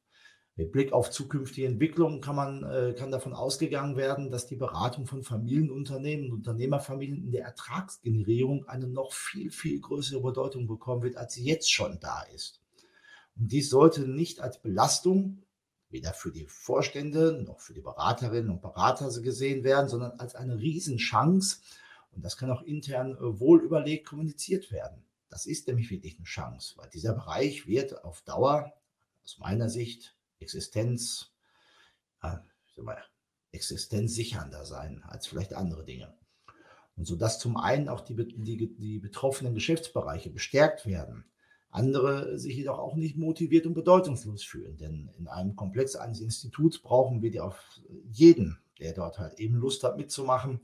Mit 0.56 0.72
Blick 0.72 0.92
auf 0.92 1.12
zukünftige 1.12 1.68
Entwicklungen 1.68 2.20
kann 2.20 2.36
man 2.36 2.64
äh, 2.64 2.96
kann 2.98 3.12
davon 3.12 3.34
ausgegangen 3.34 3.96
werden, 3.96 4.32
dass 4.32 4.48
die 4.48 4.56
Beratung 4.56 5.06
von 5.06 5.24
Familienunternehmen 5.24 6.32
und 6.32 6.38
Unternehmerfamilien 6.38 7.24
in 7.26 7.32
der 7.32 7.46
Ertragsgenerierung 7.46 8.68
eine 8.68 8.88
noch 8.88 9.14
viel, 9.14 9.52
viel 9.52 9.80
größere 9.80 10.20
Bedeutung 10.20 10.66
bekommen 10.66 11.04
wird, 11.04 11.16
als 11.16 11.36
sie 11.36 11.46
jetzt 11.46 11.72
schon 11.72 12.00
da 12.00 12.24
ist. 12.34 12.60
Und 13.38 13.52
dies 13.52 13.70
sollte 13.70 14.08
nicht 14.08 14.40
als 14.40 14.60
Belastung 14.60 15.44
weder 15.90 16.14
für 16.14 16.32
die 16.32 16.48
Vorstände 16.48 17.44
noch 17.46 17.60
für 17.60 17.74
die 17.74 17.82
Beraterinnen 17.82 18.50
und 18.50 18.62
Berater 18.62 19.10
gesehen 19.22 19.64
werden, 19.64 19.90
sondern 19.90 20.20
als 20.20 20.34
eine 20.34 20.58
Riesenchance. 20.58 21.58
Und 22.12 22.26
das 22.26 22.36
kann 22.36 22.50
auch 22.50 22.64
intern 22.64 23.12
äh, 23.12 23.40
wohl 23.40 23.62
überlegt 23.62 24.08
kommuniziert 24.08 24.72
werden. 24.72 25.04
Das 25.30 25.46
ist 25.46 25.68
nämlich 25.68 25.90
wirklich 25.92 26.18
eine 26.18 26.26
Chance, 26.26 26.76
weil 26.78 26.90
dieser 26.90 27.14
Bereich 27.14 27.68
wird 27.68 28.04
auf 28.04 28.22
Dauer 28.22 28.74
aus 29.24 29.40
meiner 29.40 29.70
Sicht 29.70 30.16
Existenz, 30.40 31.32
äh, 32.22 32.38
mal, 32.78 32.98
existenzsichernder 33.52 34.66
sein 34.66 35.04
als 35.04 35.28
vielleicht 35.28 35.54
andere 35.54 35.84
Dinge. 35.84 36.14
Und 36.96 37.06
so 37.06 37.16
dass 37.16 37.40
zum 37.40 37.58
einen 37.58 37.90
auch 37.90 38.02
die, 38.02 38.16
die, 38.16 38.76
die 38.76 39.00
betroffenen 39.00 39.54
Geschäftsbereiche 39.54 40.30
bestärkt 40.30 40.86
werden, 40.86 41.26
andere 41.70 42.40
sich 42.40 42.56
jedoch 42.56 42.80
auch 42.80 42.96
nicht 42.96 43.18
motiviert 43.18 43.66
und 43.66 43.74
bedeutungslos 43.74 44.44
fühlen. 44.44 44.78
Denn 44.78 45.12
in 45.18 45.28
einem 45.28 45.56
Komplex 45.56 45.96
eines 45.96 46.22
Instituts 46.22 46.80
brauchen 46.80 47.22
wir 47.22 47.44
auf 47.44 47.60
jeden, 48.10 48.60
der 48.80 48.94
dort 48.94 49.20
halt 49.20 49.40
eben 49.40 49.56
Lust 49.56 49.84
hat 49.84 49.98
mitzumachen, 49.98 50.60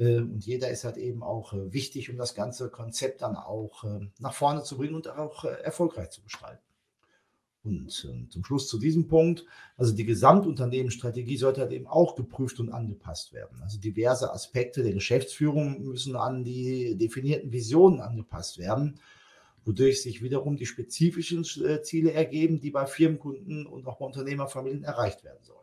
und 0.00 0.46
jeder 0.46 0.70
ist 0.70 0.84
halt 0.84 0.96
eben 0.96 1.22
auch 1.22 1.52
äh, 1.52 1.72
wichtig, 1.74 2.08
um 2.10 2.16
das 2.16 2.34
ganze 2.34 2.70
Konzept 2.70 3.20
dann 3.20 3.36
auch 3.36 3.84
äh, 3.84 4.08
nach 4.18 4.32
vorne 4.32 4.62
zu 4.62 4.78
bringen 4.78 4.94
und 4.94 5.08
auch 5.08 5.44
erfolgreich 5.44 6.10
zu 6.10 6.22
gestalten. 6.22 6.62
Und 7.62 8.08
ähm, 8.10 8.30
zum 8.30 8.42
Schluss 8.42 8.66
zu 8.68 8.78
diesem 8.78 9.08
Punkt, 9.08 9.44
also 9.76 9.94
die 9.94 10.06
Gesamtunternehmensstrategie 10.06 11.36
sollte 11.36 11.60
halt 11.60 11.72
eben 11.72 11.86
auch 11.86 12.16
geprüft 12.16 12.58
und 12.60 12.70
angepasst 12.70 13.34
werden. 13.34 13.60
Also 13.60 13.78
diverse 13.78 14.32
Aspekte 14.32 14.82
der 14.82 14.94
Geschäftsführung 14.94 15.82
müssen 15.82 16.16
an 16.16 16.44
die 16.44 16.96
definierten 16.96 17.52
Visionen 17.52 18.00
angepasst 18.00 18.56
werden, 18.56 18.98
wodurch 19.66 20.00
sich 20.00 20.22
wiederum 20.22 20.56
die 20.56 20.64
spezifischen 20.64 21.44
Ziele 21.44 22.12
ergeben, 22.12 22.60
die 22.60 22.70
bei 22.70 22.86
Firmenkunden 22.86 23.66
und 23.66 23.86
auch 23.86 23.98
bei 23.98 24.06
Unternehmerfamilien 24.06 24.84
erreicht 24.84 25.22
werden 25.22 25.44
sollen. 25.44 25.58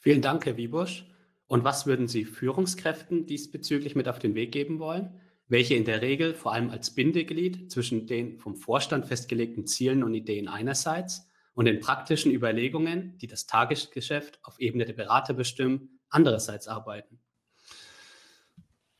Vielen 0.00 0.20
Dank, 0.20 0.44
Herr 0.44 0.58
Wiebusch. 0.58 1.06
Und 1.46 1.64
was 1.64 1.86
würden 1.86 2.08
Sie 2.08 2.24
Führungskräften 2.24 3.26
diesbezüglich 3.26 3.94
mit 3.94 4.08
auf 4.08 4.18
den 4.18 4.34
Weg 4.34 4.52
geben 4.52 4.78
wollen? 4.78 5.20
welche 5.48 5.74
in 5.74 5.84
der 5.84 6.02
Regel 6.02 6.34
vor 6.34 6.52
allem 6.52 6.70
als 6.70 6.90
Bindeglied 6.94 7.70
zwischen 7.70 8.06
den 8.06 8.38
vom 8.38 8.56
Vorstand 8.56 9.06
festgelegten 9.06 9.66
Zielen 9.66 10.02
und 10.02 10.14
Ideen 10.14 10.48
einerseits 10.48 11.28
und 11.54 11.66
den 11.66 11.80
praktischen 11.80 12.32
Überlegungen, 12.32 13.16
die 13.18 13.26
das 13.26 13.46
Tagesgeschäft 13.46 14.40
auf 14.42 14.58
Ebene 14.58 14.84
der 14.84 14.92
Berater 14.92 15.34
bestimmen, 15.34 16.00
andererseits 16.08 16.68
arbeiten. 16.68 17.20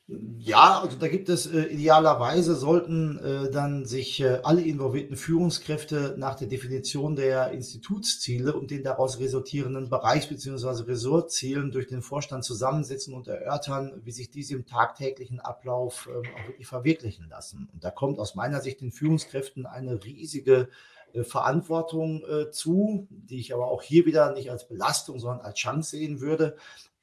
Ja, 0.09 0.79
also 0.79 0.95
da 0.97 1.09
gibt 1.09 1.27
es 1.27 1.47
äh, 1.47 1.63
idealerweise 1.63 2.55
sollten 2.55 3.19
äh, 3.19 3.51
dann 3.51 3.83
sich 3.83 4.21
äh, 4.21 4.39
alle 4.41 4.61
involvierten 4.61 5.17
Führungskräfte 5.17 6.15
nach 6.17 6.35
der 6.35 6.47
Definition 6.47 7.17
der 7.17 7.51
Institutsziele 7.51 8.53
und 8.53 8.71
den 8.71 8.83
daraus 8.83 9.19
resultierenden 9.19 9.89
Bereichs- 9.89 10.27
bzw. 10.27 10.83
Ressortzielen 10.83 11.71
durch 11.71 11.87
den 11.87 12.01
Vorstand 12.01 12.45
zusammensetzen 12.45 13.13
und 13.13 13.27
erörtern, 13.27 13.99
wie 14.05 14.11
sich 14.11 14.31
diese 14.31 14.53
im 14.53 14.65
tagtäglichen 14.65 15.41
Ablauf 15.41 16.07
ähm, 16.09 16.23
auch 16.35 16.47
wirklich 16.47 16.67
verwirklichen 16.67 17.27
lassen. 17.27 17.67
Und 17.73 17.83
da 17.83 17.91
kommt 17.91 18.17
aus 18.19 18.33
meiner 18.33 18.61
Sicht 18.61 18.79
den 18.79 18.93
Führungskräften 18.93 19.65
eine 19.65 20.01
riesige 20.05 20.69
äh, 21.11 21.25
Verantwortung 21.25 22.23
äh, 22.23 22.49
zu, 22.49 23.07
die 23.09 23.39
ich 23.39 23.53
aber 23.53 23.67
auch 23.67 23.81
hier 23.81 24.05
wieder 24.05 24.31
nicht 24.31 24.51
als 24.51 24.69
Belastung, 24.69 25.19
sondern 25.19 25.45
als 25.45 25.59
Chance 25.59 25.97
sehen 25.97 26.21
würde, 26.21 26.55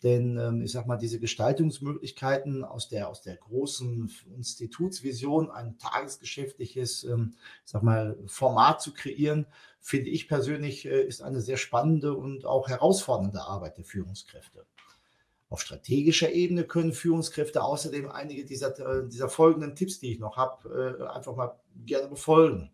denn 0.04 0.37
ähm, 0.37 0.62
ich 0.62 0.73
sage 0.73 0.87
mal, 0.87 0.99
diese 0.99 1.18
Gestaltungsmöglichkeiten 1.18 2.62
aus 2.62 2.88
der, 2.88 3.08
aus 3.08 3.23
der 3.23 3.37
großen 3.37 4.11
Institutsvision, 4.37 5.50
ein 5.50 5.78
tagesgeschäftliches, 5.78 7.04
ähm, 7.04 7.34
ich 7.64 7.70
sag 7.70 7.82
mal, 7.82 8.18
Format 8.26 8.82
zu 8.82 8.92
kreieren, 8.92 9.46
finde 9.80 10.11
ich 10.11 10.28
persönlich, 10.28 10.84
äh, 10.84 11.02
ist 11.02 11.23
eine 11.23 11.40
sehr 11.40 11.56
spannende 11.56 12.14
und 12.14 12.44
auch 12.44 12.68
herausfordernde 12.68 13.40
Arbeit 13.40 13.78
der 13.78 13.87
Führungskräfte. 13.87 14.66
Auf 15.49 15.62
strategischer 15.62 16.30
Ebene 16.32 16.64
können 16.64 16.92
Führungskräfte 16.92 17.62
außerdem 17.62 18.11
einige 18.11 18.44
dieser, 18.44 18.78
äh, 18.78 19.08
dieser 19.08 19.30
folgenden 19.30 19.75
Tipps, 19.75 20.00
die 20.00 20.12
ich 20.12 20.18
noch 20.18 20.37
habe, 20.37 20.99
äh, 21.00 21.06
einfach 21.06 21.34
mal 21.34 21.58
gerne 21.87 22.08
befolgen. 22.08 22.73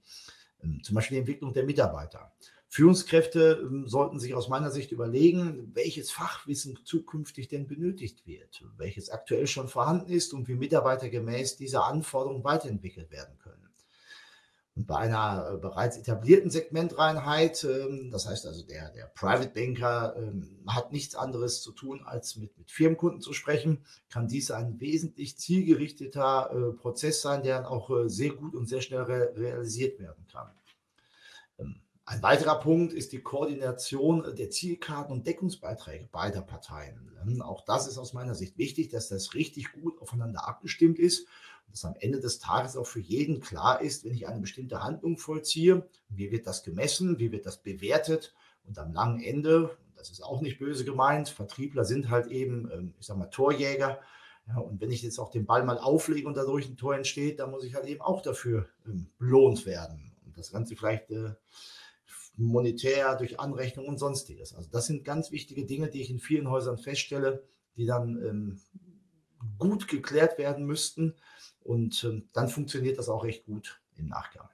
Ähm, 0.64 0.80
zum 0.82 0.96
Beispiel 0.96 1.16
die 1.16 1.20
Entwicklung 1.20 1.52
der 1.52 1.64
Mitarbeiter. 1.64 2.32
Führungskräfte 2.72 3.60
ähm, 3.62 3.88
sollten 3.88 4.20
sich 4.20 4.32
aus 4.34 4.48
meiner 4.48 4.70
Sicht 4.70 4.92
überlegen, 4.92 5.72
welches 5.74 6.12
Fachwissen 6.12 6.78
zukünftig 6.84 7.48
denn 7.48 7.66
benötigt 7.66 8.28
wird, 8.28 8.64
welches 8.76 9.10
aktuell 9.10 9.48
schon 9.48 9.66
vorhanden 9.66 10.12
ist 10.12 10.32
und 10.32 10.46
wie 10.46 10.54
Mitarbeiter 10.54 11.08
gemäß 11.08 11.56
dieser 11.56 11.84
Anforderungen 11.84 12.44
weiterentwickelt 12.44 13.10
werden 13.10 13.36
können. 13.38 13.60
Und 14.76 14.86
bei 14.86 14.98
einer 14.98 15.50
äh, 15.52 15.56
bereits 15.56 15.96
etablierten 15.96 16.48
Segmentreinheit, 16.48 17.64
ähm, 17.64 18.12
das 18.12 18.28
heißt 18.28 18.46
also 18.46 18.64
der, 18.64 18.90
der 18.90 19.06
Private 19.16 19.50
Banker 19.52 20.14
ähm, 20.16 20.60
hat 20.68 20.92
nichts 20.92 21.16
anderes 21.16 21.62
zu 21.62 21.72
tun, 21.72 22.02
als 22.04 22.36
mit, 22.36 22.56
mit 22.56 22.70
Firmenkunden 22.70 23.20
zu 23.20 23.32
sprechen, 23.32 23.84
kann 24.10 24.28
dies 24.28 24.52
ein 24.52 24.78
wesentlich 24.78 25.36
zielgerichteter 25.36 26.50
äh, 26.52 26.72
Prozess 26.74 27.20
sein, 27.20 27.42
der 27.42 27.56
dann 27.56 27.66
auch 27.66 27.90
äh, 27.90 28.08
sehr 28.08 28.30
gut 28.30 28.54
und 28.54 28.68
sehr 28.68 28.80
schnell 28.80 29.02
realisiert 29.02 29.98
werden 29.98 30.24
kann. 30.30 30.52
Ein 32.10 32.24
weiterer 32.24 32.58
Punkt 32.58 32.92
ist 32.92 33.12
die 33.12 33.20
Koordination 33.20 34.34
der 34.34 34.50
Zielkarten 34.50 35.12
und 35.12 35.28
Deckungsbeiträge 35.28 36.08
beider 36.10 36.42
Parteien. 36.42 37.08
Auch 37.40 37.64
das 37.64 37.86
ist 37.86 37.98
aus 37.98 38.14
meiner 38.14 38.34
Sicht 38.34 38.58
wichtig, 38.58 38.88
dass 38.88 39.10
das 39.10 39.34
richtig 39.34 39.70
gut 39.70 40.02
aufeinander 40.02 40.48
abgestimmt 40.48 40.98
ist 40.98 41.28
und 41.66 41.74
dass 41.74 41.84
am 41.84 41.94
Ende 42.00 42.18
des 42.18 42.40
Tages 42.40 42.76
auch 42.76 42.88
für 42.88 42.98
jeden 42.98 43.38
klar 43.38 43.80
ist, 43.80 44.04
wenn 44.04 44.12
ich 44.12 44.26
eine 44.26 44.40
bestimmte 44.40 44.82
Handlung 44.82 45.18
vollziehe, 45.18 45.88
wie 46.08 46.32
wird 46.32 46.48
das 46.48 46.64
gemessen, 46.64 47.20
wie 47.20 47.30
wird 47.30 47.46
das 47.46 47.62
bewertet 47.62 48.34
und 48.66 48.76
am 48.80 48.92
langen 48.92 49.22
Ende, 49.22 49.78
das 49.94 50.10
ist 50.10 50.20
auch 50.20 50.40
nicht 50.40 50.58
böse 50.58 50.84
gemeint, 50.84 51.28
Vertriebler 51.28 51.84
sind 51.84 52.10
halt 52.10 52.26
eben, 52.26 52.68
ähm, 52.72 52.94
ich 52.98 53.06
sag 53.06 53.18
mal, 53.18 53.26
Torjäger. 53.26 54.00
Ja, 54.48 54.58
und 54.58 54.80
wenn 54.80 54.90
ich 54.90 55.02
jetzt 55.02 55.20
auch 55.20 55.30
den 55.30 55.46
Ball 55.46 55.64
mal 55.64 55.78
auflege 55.78 56.26
und 56.26 56.36
dadurch 56.36 56.68
ein 56.68 56.76
Tor 56.76 56.96
entsteht, 56.96 57.38
dann 57.38 57.52
muss 57.52 57.62
ich 57.62 57.76
halt 57.76 57.86
eben 57.86 58.00
auch 58.00 58.20
dafür 58.20 58.66
ähm, 58.84 59.06
belohnt 59.16 59.64
werden. 59.64 60.10
Und 60.26 60.36
das 60.36 60.50
Ganze 60.50 60.74
vielleicht 60.74 61.12
äh, 61.12 61.34
monetär, 62.40 63.16
durch 63.16 63.38
Anrechnung 63.38 63.86
und 63.86 63.98
sonstiges. 63.98 64.54
Also 64.54 64.68
das 64.70 64.86
sind 64.86 65.04
ganz 65.04 65.30
wichtige 65.30 65.66
Dinge, 65.66 65.88
die 65.88 66.00
ich 66.00 66.10
in 66.10 66.18
vielen 66.18 66.50
Häusern 66.50 66.78
feststelle, 66.78 67.42
die 67.76 67.86
dann 67.86 68.22
ähm, 68.24 68.60
gut 69.58 69.88
geklärt 69.88 70.38
werden 70.38 70.66
müssten. 70.66 71.14
Und 71.60 72.04
ähm, 72.04 72.28
dann 72.32 72.48
funktioniert 72.48 72.98
das 72.98 73.08
auch 73.08 73.24
recht 73.24 73.44
gut 73.44 73.80
im 73.96 74.06
Nachgang. 74.06 74.48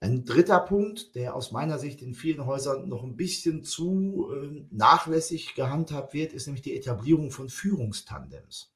Ein 0.00 0.24
dritter 0.24 0.58
Punkt, 0.58 1.14
der 1.14 1.36
aus 1.36 1.52
meiner 1.52 1.78
Sicht 1.78 2.02
in 2.02 2.14
vielen 2.14 2.44
Häusern 2.44 2.88
noch 2.88 3.04
ein 3.04 3.16
bisschen 3.16 3.62
zu 3.62 4.32
äh, 4.32 4.64
nachlässig 4.72 5.54
gehandhabt 5.54 6.12
wird, 6.12 6.32
ist 6.32 6.46
nämlich 6.46 6.62
die 6.62 6.76
Etablierung 6.76 7.30
von 7.30 7.48
Führungstandems. 7.48 8.72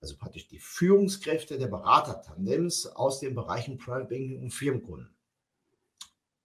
Also 0.00 0.16
praktisch 0.16 0.48
die 0.48 0.58
Führungskräfte 0.58 1.58
der 1.58 1.68
Beratertandems 1.68 2.86
aus 2.86 3.20
den 3.20 3.36
Bereichen 3.36 3.78
Private 3.78 4.08
Banking 4.08 4.42
und 4.42 4.50
Firmenkunden. 4.50 5.14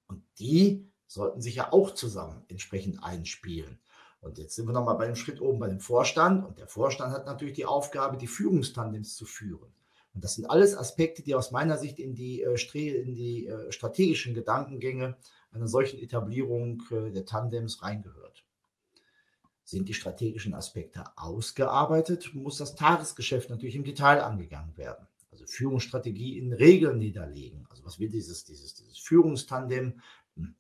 Und 0.08 0.24
die 0.38 0.91
sollten 1.12 1.42
sich 1.42 1.56
ja 1.56 1.74
auch 1.74 1.92
zusammen 1.92 2.46
entsprechend 2.48 3.04
einspielen. 3.04 3.80
Und 4.22 4.38
jetzt 4.38 4.56
sind 4.56 4.66
wir 4.66 4.72
nochmal 4.72 4.98
bei 4.98 5.08
dem 5.08 5.18
Schritt 5.18 5.42
oben 5.42 5.60
bei 5.60 5.68
dem 5.68 5.82
Vorstand. 5.82 6.46
Und 6.46 6.58
der 6.58 6.68
Vorstand 6.68 7.12
hat 7.12 7.26
natürlich 7.26 7.56
die 7.56 7.66
Aufgabe, 7.66 8.16
die 8.16 8.28
Führungstandems 8.28 9.16
zu 9.16 9.26
führen. 9.26 9.74
Und 10.14 10.24
das 10.24 10.36
sind 10.36 10.46
alles 10.50 10.78
Aspekte, 10.78 11.22
die 11.22 11.36
aus 11.36 11.52
meiner 11.52 11.78
Sicht 11.78 12.00
in 12.00 12.16
die, 12.16 12.44
äh, 12.44 13.02
in 13.02 13.14
die 13.14 13.48
äh, 13.48 13.72
strategischen 13.74 14.34
Gedankengänge 14.34 15.18
einer 15.52 15.68
solchen 15.68 16.00
Etablierung 16.00 16.82
äh, 16.92 17.12
der 17.12 17.26
Tandems 17.26 17.84
reingehört. 17.84 18.46
Sind 19.66 19.90
die 19.90 19.94
strategischen 19.94 20.54
Aspekte 20.54 21.04
ausgearbeitet, 21.18 22.34
muss 22.34 22.58
das 22.58 22.76
Tagesgeschäft 22.76 23.50
natürlich 23.50 23.76
im 23.76 23.84
Detail 23.84 24.24
angegangen 24.24 24.78
werden. 24.78 25.08
Also 25.32 25.46
Führungsstrategie 25.46 26.38
in 26.38 26.54
Regeln 26.54 27.00
niederlegen. 27.00 27.66
Also 27.70 27.84
was 27.86 28.00
will 28.00 28.10
dieses, 28.10 28.44
dieses, 28.44 28.76
dieses 28.76 28.98
Führungstandem 28.98 30.02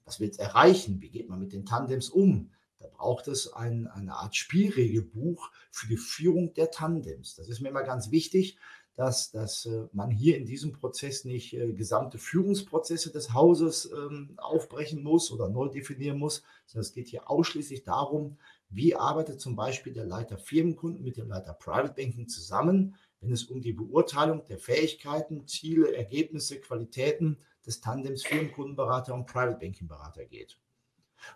was 0.05 0.19
will 0.19 0.29
es 0.29 0.37
erreichen? 0.37 1.01
Wie 1.01 1.09
geht 1.09 1.29
man 1.29 1.39
mit 1.39 1.53
den 1.53 1.65
Tandems 1.65 2.09
um? 2.09 2.51
Da 2.79 2.87
braucht 2.87 3.27
es 3.27 3.53
ein, 3.53 3.87
eine 3.87 4.13
Art 4.13 4.35
Spielregelbuch 4.35 5.51
für 5.69 5.87
die 5.87 5.97
Führung 5.97 6.53
der 6.53 6.71
Tandems. 6.71 7.35
Das 7.35 7.47
ist 7.47 7.61
mir 7.61 7.69
immer 7.69 7.83
ganz 7.83 8.11
wichtig, 8.11 8.57
dass, 8.95 9.31
dass 9.31 9.65
äh, 9.65 9.87
man 9.93 10.11
hier 10.11 10.37
in 10.37 10.45
diesem 10.45 10.73
Prozess 10.73 11.23
nicht 11.23 11.53
äh, 11.53 11.73
gesamte 11.73 12.17
Führungsprozesse 12.17 13.11
des 13.11 13.33
Hauses 13.33 13.89
ähm, 13.91 14.33
aufbrechen 14.37 15.01
muss 15.01 15.31
oder 15.31 15.49
neu 15.49 15.69
definieren 15.69 16.17
muss, 16.17 16.43
sondern 16.65 16.85
es 16.85 16.93
geht 16.93 17.07
hier 17.07 17.29
ausschließlich 17.29 17.83
darum, 17.83 18.37
wie 18.69 18.95
arbeitet 18.95 19.39
zum 19.39 19.55
Beispiel 19.55 19.93
der 19.93 20.05
Leiter 20.05 20.37
Firmenkunden 20.37 21.03
mit 21.03 21.17
dem 21.17 21.29
Leiter 21.29 21.53
Private 21.53 21.93
Banking 21.95 22.27
zusammen, 22.27 22.95
wenn 23.21 23.31
es 23.31 23.45
um 23.45 23.61
die 23.61 23.73
Beurteilung 23.73 24.43
der 24.45 24.57
Fähigkeiten, 24.57 25.47
Ziele, 25.47 25.95
Ergebnisse, 25.95 26.59
Qualitäten 26.59 27.37
des 27.65 27.81
Tandems 27.81 28.23
Firmenkundenberater 28.23 29.13
und 29.13 29.25
Private 29.25 29.59
Banking 29.59 29.87
Berater 29.87 30.25
geht. 30.25 30.57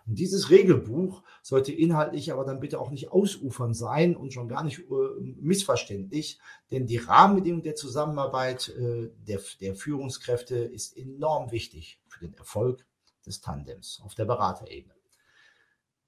Und 0.06 0.18
dieses 0.18 0.50
Regelbuch 0.50 1.22
sollte 1.42 1.72
inhaltlich 1.72 2.32
aber 2.32 2.44
dann 2.44 2.60
bitte 2.60 2.80
auch 2.80 2.90
nicht 2.90 3.12
ausufern 3.12 3.74
sein 3.74 4.16
und 4.16 4.32
schon 4.32 4.48
gar 4.48 4.64
nicht 4.64 4.80
äh, 4.80 5.20
missverständlich, 5.20 6.40
denn 6.70 6.86
die 6.86 6.98
Rahmenbedingung 6.98 7.62
der 7.62 7.74
Zusammenarbeit 7.74 8.68
äh, 8.70 9.10
der, 9.26 9.40
der 9.60 9.74
Führungskräfte 9.74 10.56
ist 10.56 10.96
enorm 10.96 11.52
wichtig 11.52 12.00
für 12.08 12.26
den 12.26 12.34
Erfolg 12.34 12.84
des 13.24 13.40
Tandems 13.40 14.00
auf 14.04 14.14
der 14.14 14.24
Beraterebene. 14.24 14.94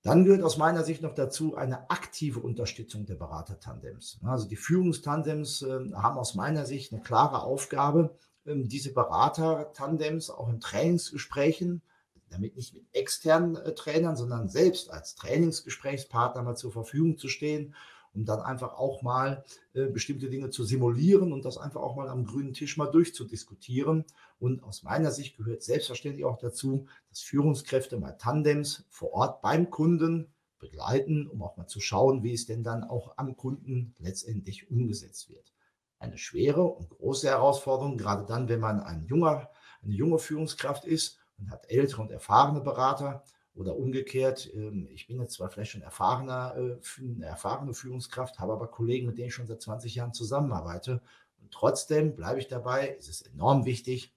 Dann 0.02 0.24
gehört 0.24 0.42
aus 0.42 0.56
meiner 0.56 0.84
Sicht 0.84 1.02
noch 1.02 1.14
dazu 1.14 1.56
eine 1.56 1.90
aktive 1.90 2.38
Unterstützung 2.38 3.04
der 3.04 3.16
Beratertandems. 3.16 4.20
Also 4.22 4.48
die 4.48 4.56
Führungstandems 4.56 5.62
äh, 5.62 5.92
haben 5.94 6.18
aus 6.18 6.34
meiner 6.34 6.66
Sicht 6.66 6.92
eine 6.92 7.02
klare 7.02 7.42
Aufgabe, 7.42 8.16
diese 8.54 8.92
Berater-Tandems 8.92 10.30
auch 10.30 10.48
in 10.48 10.60
Trainingsgesprächen, 10.60 11.82
damit 12.30 12.56
nicht 12.56 12.74
mit 12.74 12.84
externen 12.92 13.56
äh, 13.56 13.74
Trainern, 13.74 14.16
sondern 14.16 14.48
selbst 14.48 14.90
als 14.90 15.14
Trainingsgesprächspartner 15.14 16.42
mal 16.42 16.56
zur 16.56 16.72
Verfügung 16.72 17.18
zu 17.18 17.28
stehen, 17.28 17.74
um 18.14 18.24
dann 18.24 18.40
einfach 18.40 18.74
auch 18.74 19.02
mal 19.02 19.44
äh, 19.74 19.86
bestimmte 19.86 20.28
Dinge 20.28 20.50
zu 20.50 20.64
simulieren 20.64 21.32
und 21.32 21.44
das 21.44 21.58
einfach 21.58 21.80
auch 21.80 21.96
mal 21.96 22.08
am 22.08 22.24
grünen 22.24 22.52
Tisch 22.52 22.76
mal 22.76 22.90
durchzudiskutieren. 22.90 24.04
Und 24.38 24.62
aus 24.62 24.82
meiner 24.82 25.10
Sicht 25.10 25.36
gehört 25.36 25.62
selbstverständlich 25.62 26.24
auch 26.24 26.38
dazu, 26.38 26.86
dass 27.10 27.20
Führungskräfte 27.20 27.98
mal 27.98 28.12
Tandems 28.12 28.84
vor 28.88 29.12
Ort 29.12 29.42
beim 29.42 29.70
Kunden 29.70 30.32
begleiten, 30.58 31.28
um 31.28 31.42
auch 31.42 31.56
mal 31.56 31.68
zu 31.68 31.80
schauen, 31.80 32.22
wie 32.22 32.32
es 32.32 32.46
denn 32.46 32.64
dann 32.64 32.84
auch 32.84 33.14
am 33.16 33.36
Kunden 33.36 33.94
letztendlich 33.98 34.70
umgesetzt 34.70 35.30
wird 35.30 35.52
eine 35.98 36.18
schwere 36.18 36.62
und 36.62 36.90
große 36.90 37.28
Herausforderung, 37.28 37.98
gerade 37.98 38.24
dann, 38.26 38.48
wenn 38.48 38.60
man 38.60 38.80
ein 38.80 39.04
junger, 39.06 39.50
eine 39.82 39.94
junge 39.94 40.18
Führungskraft 40.18 40.84
ist 40.84 41.18
und 41.38 41.50
hat 41.50 41.70
ältere 41.70 42.02
und 42.02 42.10
erfahrene 42.10 42.60
Berater 42.60 43.24
oder 43.54 43.76
umgekehrt. 43.76 44.50
Ähm, 44.54 44.88
ich 44.90 45.06
bin 45.06 45.20
jetzt 45.20 45.34
zwar 45.34 45.50
vielleicht 45.50 45.72
schon 45.72 45.82
erfahrener, 45.82 46.54
äh, 46.56 46.78
eine 47.00 47.26
erfahrene 47.26 47.74
Führungskraft, 47.74 48.38
habe 48.38 48.52
aber 48.52 48.68
Kollegen, 48.68 49.06
mit 49.06 49.18
denen 49.18 49.28
ich 49.28 49.34
schon 49.34 49.46
seit 49.46 49.60
20 49.60 49.94
Jahren 49.94 50.14
zusammenarbeite. 50.14 51.02
Und 51.40 51.52
trotzdem 51.52 52.14
bleibe 52.14 52.38
ich 52.38 52.48
dabei, 52.48 52.96
es 52.98 53.08
ist 53.08 53.26
enorm 53.32 53.64
wichtig, 53.64 54.14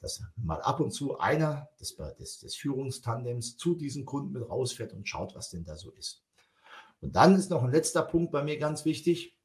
dass 0.00 0.22
mal 0.36 0.62
ab 0.62 0.80
und 0.80 0.92
zu 0.92 1.18
einer 1.18 1.68
des, 1.80 1.96
des, 2.18 2.38
des 2.38 2.54
Führungstandems 2.54 3.56
zu 3.56 3.74
diesen 3.74 4.04
Kunden 4.04 4.32
mit 4.32 4.48
rausfährt 4.48 4.92
und 4.92 5.08
schaut, 5.08 5.34
was 5.34 5.50
denn 5.50 5.64
da 5.64 5.76
so 5.76 5.90
ist. 5.90 6.22
Und 7.00 7.16
dann 7.16 7.34
ist 7.34 7.50
noch 7.50 7.62
ein 7.62 7.72
letzter 7.72 8.02
Punkt 8.02 8.32
bei 8.32 8.42
mir 8.42 8.58
ganz 8.58 8.84
wichtig 8.84 9.37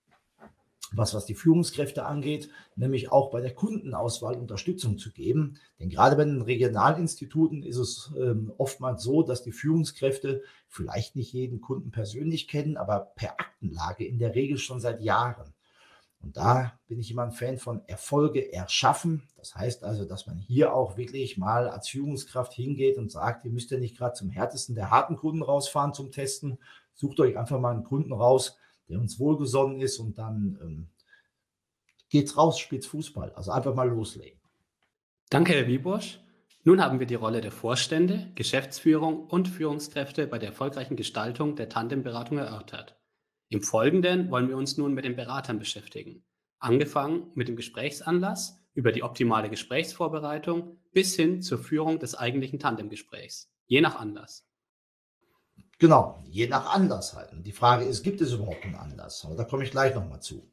was, 0.96 1.14
was 1.14 1.26
die 1.26 1.36
Führungskräfte 1.36 2.06
angeht, 2.06 2.50
nämlich 2.76 3.12
auch 3.12 3.32
bei 3.32 3.42
der 3.42 3.54
Kundenauswahl 3.54 4.36
Unterstützung 4.36 4.98
zu 4.98 5.12
geben. 5.12 5.58
Denn 5.80 5.90
gerade 5.90 6.16
bei 6.16 6.26
den 6.26 6.42
Regionalinstituten 6.42 7.64
ist 7.64 7.78
es 7.78 8.12
ähm, 8.18 8.52
oftmals 8.58 9.04
so, 9.04 9.24
dass 9.24 9.44
die 9.44 9.52
Führungskräfte 9.52 10.44
vielleicht 10.68 11.16
nicht 11.16 11.34
jeden 11.34 11.62
Kunden 11.62 11.92
persönlich 11.92 12.48
kennen, 12.48 12.78
aber 12.78 13.12
per 13.16 13.40
Aktenlage 13.40 14.06
in 14.06 14.20
der 14.20 14.36
Regel 14.36 14.58
schon 14.58 14.80
seit 14.80 15.02
Jahren. 15.02 15.54
Und 16.24 16.38
da 16.38 16.80
bin 16.88 17.00
ich 17.00 17.12
immer 17.12 17.24
ein 17.24 17.34
Fan 17.34 17.58
von 17.58 17.82
Erfolge 17.86 18.54
erschaffen. 18.54 19.24
Das 19.36 19.56
heißt 19.56 19.84
also, 19.84 20.06
dass 20.06 20.26
man 20.26 20.38
hier 20.38 20.74
auch 20.74 20.96
wirklich 20.96 21.38
mal 21.38 21.68
als 21.68 21.90
Führungskraft 21.90 22.54
hingeht 22.54 22.98
und 22.98 23.12
sagt, 23.12 23.44
ihr 23.44 23.52
müsst 23.52 23.72
ja 23.72 23.78
nicht 23.78 23.98
gerade 23.98 24.14
zum 24.14 24.30
härtesten 24.30 24.74
der 24.74 24.90
harten 24.90 25.18
Kunden 25.18 25.44
rausfahren 25.44 25.94
zum 25.94 26.12
Testen. 26.12 26.60
Sucht 26.94 27.20
euch 27.20 27.38
einfach 27.38 27.60
mal 27.60 27.72
einen 27.72 27.84
Kunden 27.84 28.14
raus, 28.14 28.58
der 28.94 29.02
uns 29.02 29.20
wohlgesonnen 29.20 29.82
ist 29.82 29.98
und 29.98 30.20
dann 30.20 30.60
ähm, 30.62 30.88
geht's 32.10 32.38
raus, 32.38 32.60
spielt 32.60 32.86
Fußball. 32.86 33.34
Also 33.34 33.52
einfach 33.52 33.74
mal 33.74 33.90
loslegen. 33.90 34.40
Danke, 35.32 35.54
Herr 35.54 35.68
Wiebusch. 35.68 36.20
Nun 36.64 36.80
haben 36.80 37.00
wir 37.00 37.08
die 37.08 37.16
Rolle 37.16 37.42
der 37.42 37.52
Vorstände, 37.52 38.32
Geschäftsführung 38.36 39.26
und 39.26 39.48
Führungskräfte 39.48 40.28
bei 40.28 40.38
der 40.38 40.50
erfolgreichen 40.50 40.96
Gestaltung 40.96 41.56
der 41.56 41.70
Tandemberatung 41.70 42.38
erörtert. 42.38 42.96
Im 43.50 43.64
Folgenden 43.64 44.30
wollen 44.30 44.48
wir 44.48 44.58
uns 44.58 44.78
nun 44.78 44.94
mit 44.94 45.06
den 45.06 45.16
Beratern 45.16 45.58
beschäftigen. 45.58 46.24
Angefangen 46.60 47.32
mit 47.34 47.48
dem 47.48 47.56
Gesprächsanlass, 47.56 48.64
über 48.76 48.92
die 48.92 49.04
optimale 49.04 49.50
Gesprächsvorbereitung 49.50 50.78
bis 50.92 51.16
hin 51.16 51.42
zur 51.42 51.58
Führung 51.58 51.98
des 52.00 52.16
eigentlichen 52.16 52.60
Tandemgesprächs, 52.60 53.52
je 53.66 53.82
nach 53.82 54.00
Anlass. 54.00 54.48
Genau, 55.80 56.24
je 56.26 56.48
nach 56.48 56.74
Anlass 56.74 57.14
halt. 57.14 57.32
Und 57.34 57.44
die 57.44 57.52
Frage 57.52 57.86
ist, 57.86 58.04
gibt 58.04 58.22
es 58.22 58.32
überhaupt 58.32 58.64
einen 58.64 58.76
Anlass? 58.76 59.26
Aber 59.26 59.36
da 59.36 59.44
komme 59.44 59.64
ich 59.64 59.72
gleich 59.72 59.94
nochmal 59.96 60.22
zu. 60.22 60.48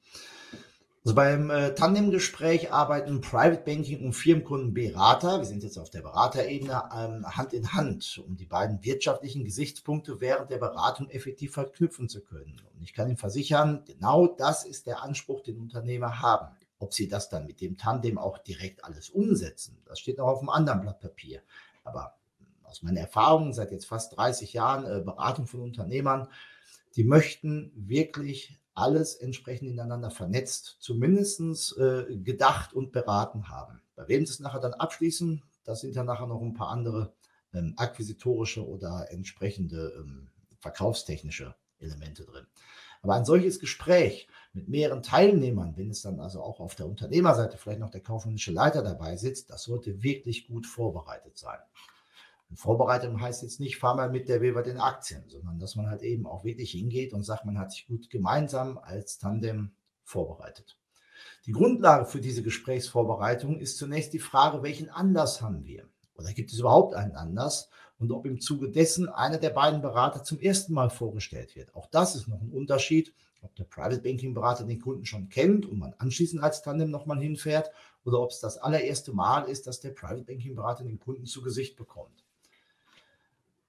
Also 1.03 1.15
beim 1.15 1.49
äh, 1.49 1.75
Tandemgespräch 1.75 2.73
arbeiten 2.73 3.23
Private 3.23 3.63
Banking 3.65 4.05
und 4.05 4.13
Firmenkunden 4.13 4.75
Berater, 4.75 5.39
wir 5.39 5.47
sind 5.47 5.63
jetzt 5.63 5.79
auf 5.79 5.89
der 5.89 6.03
Beraterebene, 6.03 6.91
ähm, 6.95 7.27
Hand 7.27 7.55
in 7.55 7.73
Hand, 7.73 8.23
um 8.27 8.37
die 8.37 8.45
beiden 8.45 8.85
wirtschaftlichen 8.85 9.43
Gesichtspunkte 9.43 10.21
während 10.21 10.51
der 10.51 10.59
Beratung 10.59 11.09
effektiv 11.09 11.55
verknüpfen 11.55 12.11
zu 12.11 12.21
können. 12.21 12.61
Und 12.75 12.83
ich 12.83 12.93
kann 12.93 13.09
Ihnen 13.09 13.17
versichern, 13.17 13.83
genau 13.87 14.27
das 14.27 14.67
ist 14.67 14.87
der 14.87 15.03
Anspruch, 15.03 15.43
den 15.43 15.59
Unternehmer 15.59 16.21
haben. 16.21 16.55
Ob 16.79 16.93
sie 16.93 17.09
das 17.09 17.31
dann 17.31 17.47
mit 17.47 17.63
dem 17.63 17.79
Tandem 17.79 18.19
auch 18.19 18.37
direkt 18.37 18.85
alles 18.85 19.09
umsetzen, 19.09 19.83
das 19.87 20.01
steht 20.01 20.19
noch 20.19 20.27
auf 20.27 20.41
einem 20.41 20.51
anderen 20.51 20.83
Blatt 20.83 21.01
Papier. 21.01 21.41
Aber 21.83 22.20
aus 22.71 22.83
meiner 22.83 23.01
Erfahrung 23.01 23.53
seit 23.53 23.73
jetzt 23.73 23.87
fast 23.87 24.17
30 24.17 24.53
Jahren 24.53 24.85
äh, 24.85 25.03
Beratung 25.03 25.47
von 25.47 25.61
Unternehmern, 25.61 26.29
die 26.97 27.05
möchten 27.05 27.73
wirklich 27.75 28.61
alles 28.75 29.15
entsprechend 29.15 29.69
ineinander 29.69 30.11
vernetzt, 30.11 30.77
zumindest 30.81 31.77
äh, 31.77 32.17
gedacht 32.17 32.73
und 32.73 32.93
beraten 32.93 33.49
haben. 33.49 33.83
Bei 33.97 34.09
wem 34.09 34.25
sie 34.25 34.33
es 34.33 34.41
nachher 34.41 34.61
dann 34.61 34.75
abschließen, 34.75 35.43
da 35.65 35.75
sind 35.75 35.95
ja 35.95 36.05
nachher 36.05 36.27
noch 36.27 36.41
ein 36.41 36.55
paar 36.55 36.69
andere 36.69 37.13
ähm, 37.53 37.75
akquisitorische 37.77 38.67
oder 38.67 39.09
entsprechende 39.11 39.93
ähm, 39.99 40.31
verkaufstechnische 40.61 41.55
Elemente 41.79 42.25
drin. 42.25 42.47
Aber 43.03 43.15
ein 43.15 43.25
solches 43.25 43.61
Gespräch 43.61 44.29
mit 44.53 44.69
mehreren 44.69 45.03
Teilnehmern, 45.03 45.77
wenn 45.77 45.91
es 45.91 46.03
dann 46.03 46.21
also 46.21 46.43
auch 46.43 46.61
auf 46.61 46.75
der 46.75 46.87
Unternehmerseite 46.87 47.57
vielleicht 47.57 47.81
noch 47.81 47.91
der 47.91 48.03
kaufmännische 48.03 48.53
Leiter 48.53 48.83
dabei 48.83 49.17
sitzt, 49.17 49.51
das 49.51 49.63
sollte 49.63 50.03
wirklich 50.03 50.47
gut 50.49 50.67
vorbereitet 50.67 51.39
sein. 51.39 51.59
Vorbereitung 52.57 53.21
heißt 53.21 53.43
jetzt 53.43 53.61
nicht, 53.61 53.79
fahr 53.79 53.95
mal 53.95 54.11
mit 54.11 54.29
der 54.29 54.41
Weber 54.41 54.63
den 54.63 54.79
Aktien, 54.79 55.25
sondern 55.29 55.59
dass 55.59 55.77
man 55.77 55.89
halt 55.89 56.03
eben 56.03 56.27
auch 56.27 56.45
wirklich 56.45 56.73
hingeht 56.73 57.13
und 57.13 57.23
sagt, 57.23 57.45
man 57.45 57.59
hat 57.59 57.73
sich 57.73 57.87
gut 57.87 58.11
gemeinsam 58.11 58.79
als 58.79 59.19
Tandem 59.19 59.73
vorbereitet. 60.03 60.77
Die 61.47 61.53
Grundlage 61.53 62.07
für 62.07 62.21
diese 62.21 62.43
Gesprächsvorbereitung 62.43 63.59
ist 63.59 63.79
zunächst 63.79 64.13
die 64.13 64.19
Frage, 64.19 64.63
welchen 64.63 64.91
Anlass 64.91 65.41
haben 65.41 65.65
wir? 65.65 65.89
Oder 66.15 66.33
gibt 66.33 66.53
es 66.53 66.59
überhaupt 66.59 66.95
einen 66.95 67.15
Anlass? 67.15 67.71
Und 67.99 68.13
ob 68.13 68.27
im 68.27 68.41
Zuge 68.41 68.71
dessen 68.71 69.09
einer 69.09 69.39
der 69.39 69.51
beiden 69.51 69.83
Berater 69.83 70.25
zum 70.25 70.39
ersten 70.41 70.73
Mal 70.73 70.91
vorgestellt 70.91 71.55
wird. 71.55 71.75
Auch 71.75 71.87
das 71.87 72.15
ist 72.17 72.29
noch 72.29 72.41
ein 72.41 72.51
Unterschied, 72.51 73.15
ob 73.43 73.55
der 73.57 73.65
Private 73.65 74.03
Banking 74.03 74.35
Berater 74.35 74.65
den 74.65 74.81
Kunden 74.81 75.05
schon 75.05 75.29
kennt 75.29 75.67
und 75.67 75.79
man 75.79 75.95
anschließend 75.99 76.43
als 76.43 76.63
Tandem 76.63 76.91
nochmal 76.91 77.21
hinfährt 77.21 77.71
oder 78.05 78.21
ob 78.21 78.31
es 78.31 78.41
das 78.41 78.59
allererste 78.59 79.13
Mal 79.13 79.45
ist, 79.45 79.67
dass 79.67 79.81
der 79.81 79.91
Private 79.91 80.25
Banking 80.25 80.55
Berater 80.55 80.85
den 80.85 80.99
Kunden 80.99 81.27
zu 81.27 81.43
Gesicht 81.43 81.77
bekommt. 81.77 82.20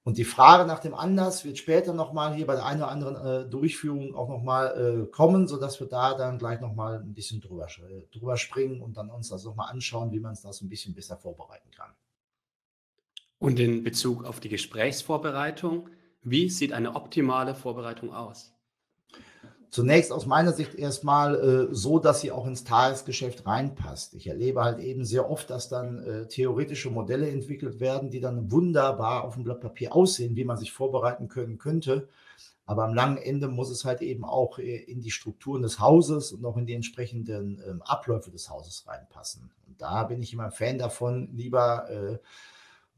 Und 0.03 0.17
die 0.17 0.23
Frage 0.23 0.65
nach 0.65 0.79
dem 0.79 0.95
Anlass 0.95 1.45
wird 1.45 1.59
später 1.59 1.93
nochmal 1.93 2.33
hier 2.33 2.47
bei 2.47 2.55
der 2.55 2.65
einen 2.65 2.81
oder 2.81 2.91
anderen 2.91 3.15
äh, 3.15 3.47
Durchführung 3.47 4.15
auch 4.15 4.29
nochmal 4.29 5.05
äh, 5.05 5.11
kommen, 5.11 5.47
sodass 5.47 5.79
wir 5.79 5.87
da 5.87 6.15
dann 6.15 6.39
gleich 6.39 6.59
nochmal 6.59 7.01
ein 7.01 7.13
bisschen 7.13 7.39
drüber, 7.39 7.67
äh, 7.67 8.07
drüber 8.11 8.35
springen 8.37 8.81
und 8.81 8.97
dann 8.97 9.11
uns 9.11 9.29
das 9.29 9.43
nochmal 9.43 9.69
anschauen, 9.69 10.11
wie 10.11 10.19
man 10.19 10.35
das 10.41 10.61
ein 10.61 10.69
bisschen 10.69 10.95
besser 10.95 11.17
vorbereiten 11.17 11.69
kann. 11.69 11.91
Und 13.37 13.59
in 13.59 13.83
Bezug 13.83 14.25
auf 14.25 14.39
die 14.39 14.49
Gesprächsvorbereitung, 14.49 15.89
wie 16.23 16.49
sieht 16.49 16.73
eine 16.73 16.95
optimale 16.95 17.53
Vorbereitung 17.53 18.13
aus? 18.13 18.50
Zunächst 19.71 20.11
aus 20.11 20.25
meiner 20.25 20.51
Sicht 20.51 20.75
erstmal 20.75 21.69
äh, 21.71 21.73
so, 21.73 21.97
dass 21.97 22.19
sie 22.19 22.33
auch 22.33 22.45
ins 22.45 22.65
Tagesgeschäft 22.65 23.47
reinpasst. 23.47 24.13
Ich 24.15 24.27
erlebe 24.27 24.61
halt 24.61 24.79
eben 24.79 25.05
sehr 25.05 25.31
oft, 25.31 25.49
dass 25.49 25.69
dann 25.69 26.03
äh, 26.03 26.27
theoretische 26.27 26.89
Modelle 26.89 27.29
entwickelt 27.29 27.79
werden, 27.79 28.09
die 28.09 28.19
dann 28.19 28.51
wunderbar 28.51 29.23
auf 29.23 29.35
dem 29.35 29.45
Blatt 29.45 29.61
Papier 29.61 29.95
aussehen, 29.95 30.35
wie 30.35 30.43
man 30.43 30.57
sich 30.57 30.73
vorbereiten 30.73 31.29
können 31.29 31.57
könnte. 31.57 32.09
Aber 32.65 32.83
am 32.83 32.93
langen 32.93 33.15
Ende 33.15 33.47
muss 33.47 33.69
es 33.69 33.85
halt 33.85 34.01
eben 34.01 34.25
auch 34.25 34.59
äh, 34.59 34.75
in 34.75 34.99
die 34.99 35.09
Strukturen 35.09 35.61
des 35.61 35.79
Hauses 35.79 36.33
und 36.33 36.43
auch 36.43 36.57
in 36.57 36.65
die 36.65 36.73
entsprechenden 36.73 37.63
ähm, 37.65 37.81
Abläufe 37.81 38.29
des 38.29 38.49
Hauses 38.49 38.83
reinpassen. 38.87 39.51
Und 39.69 39.81
da 39.81 40.03
bin 40.03 40.21
ich 40.21 40.33
immer 40.33 40.45
ein 40.45 40.51
Fan 40.51 40.79
davon, 40.79 41.29
lieber 41.31 41.89
äh, 41.89 42.17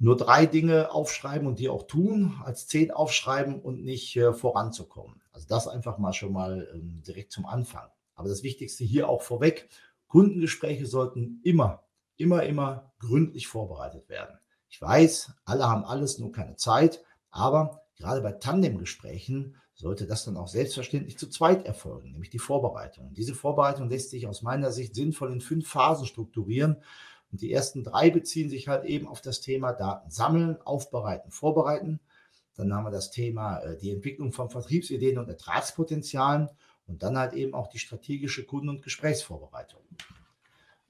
nur 0.03 0.17
drei 0.17 0.45
Dinge 0.45 0.91
aufschreiben 0.91 1.47
und 1.47 1.59
die 1.59 1.69
auch 1.69 1.83
tun, 1.83 2.35
als 2.43 2.67
zehn 2.67 2.91
aufschreiben 2.91 3.61
und 3.61 3.85
nicht 3.85 4.17
äh, 4.17 4.33
voranzukommen. 4.33 5.21
Also 5.31 5.47
das 5.47 5.65
einfach 5.65 5.97
mal 5.97 6.11
schon 6.11 6.33
mal 6.33 6.67
ähm, 6.73 7.01
direkt 7.07 7.31
zum 7.31 7.45
Anfang. 7.45 7.87
Aber 8.13 8.27
das 8.27 8.43
Wichtigste 8.43 8.83
hier 8.83 9.07
auch 9.07 9.21
vorweg, 9.21 9.69
Kundengespräche 10.07 10.87
sollten 10.87 11.39
immer, 11.43 11.83
immer, 12.17 12.43
immer 12.43 12.91
gründlich 12.99 13.47
vorbereitet 13.47 14.09
werden. 14.09 14.37
Ich 14.67 14.81
weiß, 14.81 15.31
alle 15.45 15.69
haben 15.69 15.85
alles, 15.85 16.19
nur 16.19 16.33
keine 16.33 16.57
Zeit, 16.57 17.01
aber 17.31 17.83
gerade 17.95 18.19
bei 18.19 18.33
Tandemgesprächen 18.33 19.55
sollte 19.73 20.05
das 20.05 20.25
dann 20.25 20.35
auch 20.35 20.49
selbstverständlich 20.49 21.17
zu 21.17 21.29
zweit 21.29 21.65
erfolgen, 21.65 22.11
nämlich 22.11 22.29
die 22.29 22.39
Vorbereitung. 22.39 23.13
Diese 23.13 23.35
Vorbereitung 23.35 23.89
lässt 23.89 24.09
sich 24.09 24.27
aus 24.27 24.41
meiner 24.41 24.73
Sicht 24.73 24.95
sinnvoll 24.95 25.31
in 25.31 25.39
fünf 25.39 25.69
Phasen 25.69 26.05
strukturieren 26.05 26.83
und 27.33 27.41
die 27.41 27.51
ersten 27.51 27.83
drei 27.83 28.11
beziehen 28.11 28.47
sich 28.47 28.67
halt 28.67 28.85
eben 28.85 29.07
auf 29.07 29.19
das 29.19 29.41
Thema 29.41 29.73
Daten 29.73 30.11
sammeln, 30.11 30.61
aufbereiten, 30.61 31.31
vorbereiten. 31.31 31.99
Dann 32.55 32.71
haben 32.71 32.83
wir 32.83 32.91
das 32.91 33.09
Thema 33.09 33.57
äh, 33.57 33.75
die 33.75 33.89
Entwicklung 33.89 34.31
von 34.31 34.51
Vertriebsideen 34.51 35.17
und 35.17 35.27
Ertragspotenzialen 35.27 36.49
und 36.85 37.01
dann 37.01 37.17
halt 37.17 37.33
eben 37.33 37.55
auch 37.55 37.69
die 37.69 37.79
strategische 37.79 38.45
Kunden- 38.45 38.69
und 38.69 38.83
Gesprächsvorbereitung. 38.83 39.81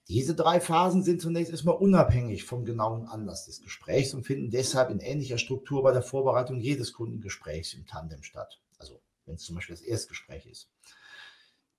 Diese 0.10 0.36
drei 0.36 0.60
Phasen 0.60 1.02
sind 1.02 1.22
zunächst 1.22 1.50
erstmal 1.50 1.78
unabhängig 1.78 2.44
vom 2.44 2.66
genauen 2.66 3.08
Anlass 3.08 3.46
des 3.46 3.62
Gesprächs 3.62 4.14
und 4.14 4.26
finden 4.26 4.52
deshalb 4.52 4.90
in 4.90 5.00
ähnlicher 5.00 5.38
Struktur 5.38 5.82
bei 5.82 5.94
der 5.94 6.02
Vorbereitung 6.02 6.60
jedes 6.60 6.92
Kundengesprächs 6.92 7.74
im 7.74 7.86
Tandem 7.86 8.22
statt. 8.22 8.60
Also 8.78 9.00
wenn 9.26 9.36
es 9.36 9.44
zum 9.44 9.56
Beispiel 9.56 9.76
das 9.76 9.86
Erstgespräch 9.86 10.46
ist. 10.46 10.70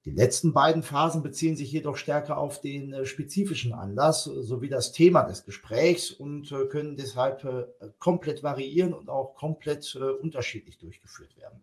Die 0.04 0.10
letzten 0.10 0.52
beiden 0.52 0.82
Phasen 0.82 1.22
beziehen 1.22 1.56
sich 1.56 1.72
jedoch 1.72 1.96
stärker 1.96 2.36
auf 2.36 2.60
den 2.60 2.92
äh, 2.92 3.06
spezifischen 3.06 3.72
Anlass 3.72 4.24
sowie 4.24 4.68
das 4.68 4.92
Thema 4.92 5.22
des 5.22 5.44
Gesprächs 5.44 6.10
und 6.10 6.52
äh, 6.52 6.66
können 6.66 6.96
deshalb 6.96 7.42
äh, 7.44 7.64
komplett 7.98 8.42
variieren 8.42 8.92
und 8.92 9.08
auch 9.08 9.34
komplett 9.34 9.94
unterschiedlich 9.94 10.78
durchgeführt 10.78 11.36
werden. 11.36 11.60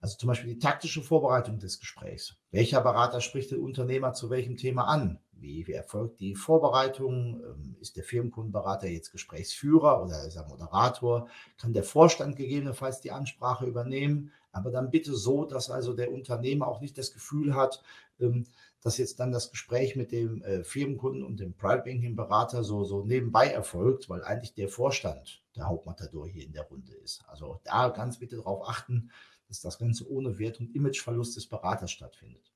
Also 0.00 0.18
zum 0.18 0.28
Beispiel 0.28 0.54
die 0.54 0.58
taktische 0.58 1.02
Vorbereitung 1.02 1.58
des 1.58 1.78
Gesprächs. 1.78 2.36
Welcher 2.50 2.80
Berater 2.80 3.20
spricht 3.20 3.52
den 3.52 3.60
Unternehmer 3.60 4.12
zu 4.12 4.30
welchem 4.30 4.56
Thema 4.56 4.84
an? 4.84 5.20
Wie, 5.32 5.66
wie 5.66 5.72
erfolgt 5.72 6.20
die 6.20 6.36
Vorbereitung? 6.36 7.40
Ähm, 7.42 7.76
ist 7.80 7.96
der 7.96 8.04
Firmenkundenberater 8.04 8.86
jetzt 8.86 9.10
Gesprächsführer 9.10 10.02
oder 10.04 10.24
ist 10.24 10.36
er 10.36 10.46
Moderator? 10.46 11.28
Kann 11.58 11.72
der 11.72 11.84
Vorstand 11.84 12.36
gegebenenfalls 12.36 13.00
die 13.00 13.10
Ansprache 13.10 13.66
übernehmen? 13.66 14.30
Aber 14.52 14.70
dann 14.70 14.90
bitte 14.90 15.14
so, 15.14 15.44
dass 15.44 15.70
also 15.70 15.94
der 15.94 16.12
Unternehmer 16.12 16.68
auch 16.68 16.80
nicht 16.80 16.96
das 16.98 17.12
Gefühl 17.12 17.54
hat, 17.54 17.82
ähm, 18.20 18.46
dass 18.82 18.98
jetzt 18.98 19.20
dann 19.20 19.32
das 19.32 19.50
Gespräch 19.50 19.96
mit 19.96 20.12
dem 20.12 20.42
äh, 20.42 20.64
Firmenkunden 20.64 21.24
und 21.24 21.40
dem 21.40 21.54
Private 21.54 21.84
Banking 21.84 22.16
Berater 22.16 22.62
so, 22.62 22.84
so 22.84 23.04
nebenbei 23.04 23.46
erfolgt, 23.46 24.08
weil 24.08 24.22
eigentlich 24.22 24.54
der 24.54 24.68
Vorstand 24.68 25.42
der 25.56 25.68
Hauptmatador 25.68 26.28
hier 26.28 26.44
in 26.44 26.52
der 26.52 26.64
Runde 26.64 26.92
ist. 26.92 27.24
Also 27.28 27.60
da 27.64 27.88
ganz 27.88 28.18
bitte 28.18 28.36
darauf 28.36 28.68
achten, 28.68 29.10
dass 29.48 29.60
das 29.60 29.78
Ganze 29.78 30.10
ohne 30.10 30.38
Wert- 30.38 30.60
und 30.60 30.74
Imageverlust 30.74 31.36
des 31.36 31.46
Beraters 31.46 31.90
stattfindet. 31.90 32.52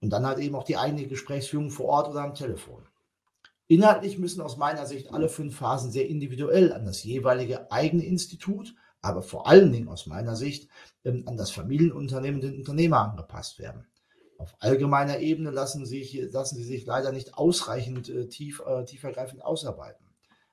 Und 0.00 0.10
dann 0.10 0.26
halt 0.26 0.38
eben 0.38 0.54
auch 0.54 0.64
die 0.64 0.76
eigene 0.76 1.06
Gesprächsführung 1.06 1.70
vor 1.70 1.86
Ort 1.86 2.08
oder 2.08 2.22
am 2.22 2.34
Telefon. 2.34 2.86
Inhaltlich 3.66 4.18
müssen 4.18 4.40
aus 4.40 4.56
meiner 4.56 4.86
Sicht 4.86 5.12
alle 5.12 5.28
fünf 5.28 5.56
Phasen 5.56 5.90
sehr 5.90 6.08
individuell 6.08 6.72
an 6.72 6.84
das 6.84 7.04
jeweilige 7.04 7.70
eigene 7.70 8.04
Institut, 8.04 8.74
aber 9.00 9.22
vor 9.22 9.46
allen 9.46 9.72
Dingen 9.72 9.88
aus 9.88 10.06
meiner 10.06 10.36
Sicht 10.36 10.68
ähm, 11.04 11.24
an 11.26 11.36
das 11.36 11.50
Familienunternehmen, 11.50 12.40
den 12.40 12.56
Unternehmer 12.56 13.10
angepasst 13.10 13.58
werden. 13.58 13.86
Auf 14.38 14.54
allgemeiner 14.60 15.18
Ebene 15.18 15.50
lassen, 15.50 15.84
sich, 15.84 16.14
lassen 16.30 16.56
sie 16.56 16.64
sich 16.64 16.86
leider 16.86 17.12
nicht 17.12 17.34
ausreichend 17.34 18.08
äh, 18.08 18.28
tief, 18.28 18.62
äh, 18.66 18.84
tiefergreifend 18.84 19.44
ausarbeiten. 19.44 20.06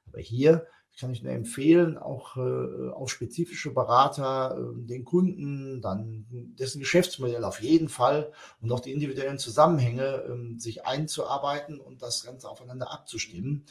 Aber 0.08 0.20
hier 0.20 0.66
kann 1.00 1.12
ich 1.12 1.22
nur 1.22 1.34
empfehlen, 1.34 1.98
auch 1.98 2.38
äh, 2.38 2.90
auf 2.92 3.10
spezifische 3.10 3.74
Berater, 3.74 4.58
äh, 4.58 4.86
den 4.86 5.04
Kunden, 5.04 5.82
dann 5.82 6.26
dessen 6.58 6.80
Geschäftsmodell 6.80 7.44
auf 7.44 7.62
jeden 7.62 7.90
Fall 7.90 8.32
und 8.62 8.72
auch 8.72 8.80
die 8.80 8.94
individuellen 8.94 9.38
Zusammenhänge 9.38 10.24
äh, 10.24 10.60
sich 10.60 10.86
einzuarbeiten 10.86 11.80
und 11.80 12.02
das 12.02 12.24
Ganze 12.24 12.50
aufeinander 12.50 12.92
abzustimmen. 12.92 13.66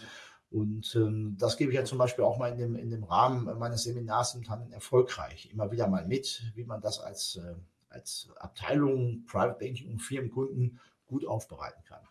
Und 0.55 0.95
ähm, 0.95 1.37
das 1.37 1.57
gebe 1.57 1.73
ich 1.73 1.77
ja 1.77 1.85
zum 1.85 1.99
Beispiel 1.99 2.23
auch 2.23 2.39
mal 2.39 2.53
in 2.53 2.59
dem, 2.59 2.77
in 2.77 2.89
dem 2.89 3.03
Rahmen 3.03 3.59
meines 3.59 3.83
Seminars 3.83 4.37
im 4.37 4.45
Tandem 4.45 4.71
erfolgreich 4.71 5.51
immer 5.53 5.73
wieder 5.73 5.89
mal 5.89 6.07
mit, 6.07 6.45
wie 6.55 6.63
man 6.63 6.81
das 6.81 7.01
als, 7.01 7.41
äh, 7.43 7.55
als 7.89 8.29
Abteilung 8.39 9.25
Private 9.27 9.59
Banking 9.59 9.91
und 9.91 9.99
Firmenkunden 9.99 10.79
gut 11.07 11.27
aufbereiten 11.27 11.83
kann. 11.85 12.03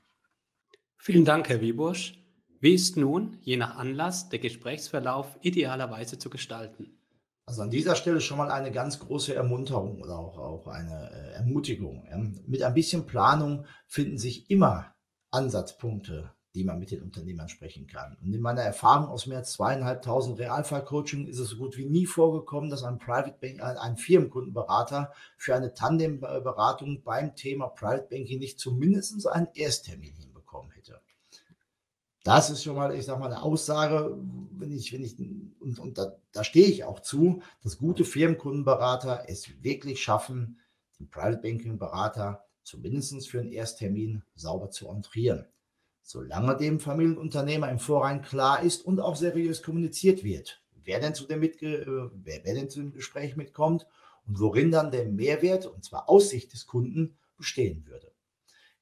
Vielen 0.98 1.24
Dank, 1.24 1.48
Herr 1.48 1.62
Wiebusch. 1.62 2.20
Wie 2.60 2.74
ist 2.74 2.98
nun, 2.98 3.38
je 3.44 3.56
nach 3.56 3.78
Anlass, 3.78 4.28
der 4.28 4.40
Gesprächsverlauf 4.40 5.38
idealerweise 5.42 6.20
zu 6.20 6.30
gestalten? 6.30 6.98
Also 7.46 7.62
an 7.62 7.70
dieser 7.70 7.96
Stelle 7.96 8.20
schon 8.20 8.40
mal 8.40 8.52
eine 8.52 8.74
ganz 8.74 9.00
große 9.00 9.34
Ermunterung 9.34 10.02
oder 10.02 10.20
auch, 10.20 10.38
auch 10.38 10.68
eine 10.68 11.12
äh, 11.12 11.32
Ermutigung. 11.36 12.06
Ja. 12.10 12.18
Mit 12.46 12.62
ein 12.62 12.74
bisschen 12.74 13.06
Planung 13.06 13.66
finden 13.88 14.18
sich 14.18 14.50
immer 14.50 14.94
Ansatzpunkte, 15.32 16.34
die 16.56 16.64
man 16.64 16.78
mit 16.78 16.92
den 16.92 17.02
Unternehmern 17.02 17.50
sprechen 17.50 17.88
kann. 17.88 18.16
Und 18.22 18.34
in 18.34 18.42
meiner 18.42 18.62
Erfahrung 18.62 19.08
aus 19.08 19.26
mehr 19.26 19.40
als 19.40 19.54
zweieinhalbtausend 19.54 20.40
Realfallcoaching 20.40 21.28
ist 21.28 21.40
es 21.40 21.50
so 21.50 21.58
gut 21.58 21.78
wie 21.78 21.86
nie 21.86 22.06
vorgekommen, 22.06 22.70
dass 22.70 22.84
ein 22.84 23.00
Private 23.00 23.36
Bank, 23.42 23.60
äh, 23.60 23.80
ein 23.80 23.98
Firmenkundenberater 23.98 25.12
für 25.36 25.56
eine 25.56 25.74
Tandemberatung 25.74 27.02
beim 27.04 27.36
Thema 27.36 27.68
Private 27.70 28.08
Banking 28.10 28.40
nicht 28.40 28.60
zumindest 28.60 29.28
einen 29.28 29.48
Ersttermin 29.56 30.14
hinbekommen 30.14 30.72
hätte. 30.72 31.02
Das 32.24 32.52
ist 32.52 32.64
schon 32.64 32.76
mal, 32.76 32.96
ich 32.96 33.06
sag 33.06 33.20
mal, 33.20 33.26
eine 33.26 33.42
Aussage, 33.42 34.16
wenn 34.52 34.72
ich, 34.72 34.94
wenn 34.94 35.04
ich, 35.04 35.18
und, 35.60 35.80
und 35.80 35.98
da, 35.98 36.16
da 36.32 36.44
stehe 36.44 36.68
ich 36.68 36.84
auch 36.84 37.00
zu, 37.00 37.42
dass 37.64 37.80
gute 37.80 38.06
Firmenkundenberater 38.06 39.26
es 39.28 39.50
wirklich 39.64 40.04
schaffen, 40.04 40.60
den 41.00 41.10
Private 41.10 41.42
Banking 41.42 41.80
Berater 41.80 42.46
zumindest 42.64 43.28
für 43.28 43.40
einen 43.40 43.52
Ersttermin 43.52 44.24
sauber 44.36 44.70
zu 44.70 44.88
entrieren 44.88 45.48
solange 46.04 46.58
dem 46.58 46.80
Familienunternehmer 46.80 47.70
im 47.70 47.80
Vorrein 47.80 48.22
klar 48.22 48.62
ist 48.62 48.86
und 48.86 49.00
auch 49.00 49.16
seriös 49.16 49.64
kommuniziert 49.64 50.24
wird, 50.24 50.62
wer 50.84 51.00
denn 51.00 51.16
zu 51.16 51.26
dem, 51.26 51.40
Mitge 51.40 51.82
äh, 51.82 52.10
wer, 52.14 52.42
wer 52.44 52.54
denn 52.54 52.70
zu 52.70 52.82
dem 52.82 52.92
Gespräch 52.92 53.36
mitkommt 53.36 53.88
und 54.28 54.40
worin 54.40 54.70
dann 54.70 54.92
der 54.92 55.06
Mehrwert, 55.06 55.66
und 55.66 55.84
zwar 55.84 56.10
aus 56.10 56.30
Sicht 56.30 56.54
des 56.54 56.68
Kunden, 56.68 57.18
bestehen 57.38 57.86
würde. 57.88 58.12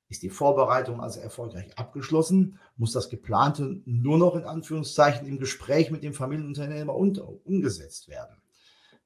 Ist 0.10 0.24
die 0.24 0.30
Vorbereitung 0.30 1.00
also 1.00 1.22
erfolgreich 1.22 1.78
abgeschlossen, 1.78 2.60
muss 2.76 2.92
das 2.92 3.10
Geplante 3.10 3.82
nur 3.86 4.18
noch 4.18 4.36
in 4.36 4.44
Anführungszeichen 4.44 5.26
im 5.26 5.40
Gespräch 5.40 5.90
mit 5.90 6.04
dem 6.04 6.14
Familienunternehmer 6.14 6.94
umgesetzt 6.94 8.10
werden. 8.10 8.36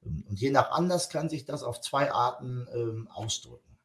Und 0.00 0.40
je 0.40 0.50
nach 0.50 0.72
Anlass 0.72 1.08
kann 1.08 1.28
sich 1.28 1.44
das 1.44 1.62
auf 1.62 1.80
zwei 1.80 2.10
Arten 2.10 2.66
ähm, 2.74 3.08
ausdrücken. 3.12 3.75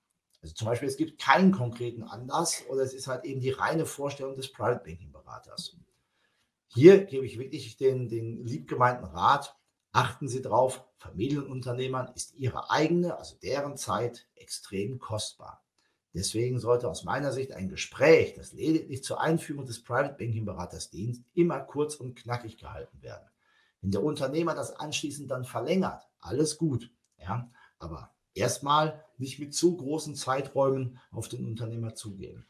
Also 0.41 0.55
zum 0.55 0.67
Beispiel, 0.67 0.87
es 0.87 0.97
gibt 0.97 1.21
keinen 1.21 1.51
konkreten 1.51 2.03
Anlass 2.03 2.63
oder 2.69 2.81
es 2.81 2.93
ist 2.93 3.07
halt 3.07 3.25
eben 3.25 3.41
die 3.41 3.51
reine 3.51 3.85
Vorstellung 3.85 4.35
des 4.35 4.51
Private 4.51 4.83
Banking 4.83 5.11
Beraters. 5.11 5.77
Hier 6.67 7.03
gebe 7.03 7.25
ich 7.25 7.37
wirklich 7.37 7.77
den, 7.77 8.09
den 8.09 8.45
liebgemeinten 8.45 9.05
Rat, 9.05 9.57
achten 9.91 10.27
Sie 10.27 10.41
drauf, 10.41 10.83
Familienunternehmern 10.97 12.11
ist 12.15 12.33
ihre 12.35 12.71
eigene, 12.71 13.17
also 13.17 13.35
deren 13.41 13.77
Zeit 13.77 14.27
extrem 14.35 14.99
kostbar. 14.99 15.63
Deswegen 16.13 16.59
sollte 16.59 16.89
aus 16.89 17.03
meiner 17.03 17.31
Sicht 17.31 17.53
ein 17.53 17.69
Gespräch, 17.69 18.33
das 18.33 18.51
lediglich 18.51 19.03
zur 19.03 19.21
Einführung 19.21 19.65
des 19.65 19.83
Private 19.83 20.15
Banking 20.17 20.45
Beraters 20.45 20.89
dient, 20.89 21.23
immer 21.33 21.59
kurz 21.59 21.95
und 21.95 22.15
knackig 22.15 22.57
gehalten 22.57 23.01
werden. 23.01 23.29
Wenn 23.81 23.91
der 23.91 24.03
Unternehmer 24.03 24.53
das 24.53 24.75
anschließend 24.75 25.31
dann 25.31 25.45
verlängert, 25.45 26.07
alles 26.19 26.57
gut. 26.57 26.91
Ja, 27.17 27.49
aber 27.79 28.13
erstmal 28.33 29.03
nicht 29.17 29.39
mit 29.39 29.53
zu 29.53 29.77
großen 29.77 30.15
Zeiträumen 30.15 30.99
auf 31.11 31.27
den 31.27 31.45
Unternehmer 31.45 31.95
zugehen. 31.95 32.45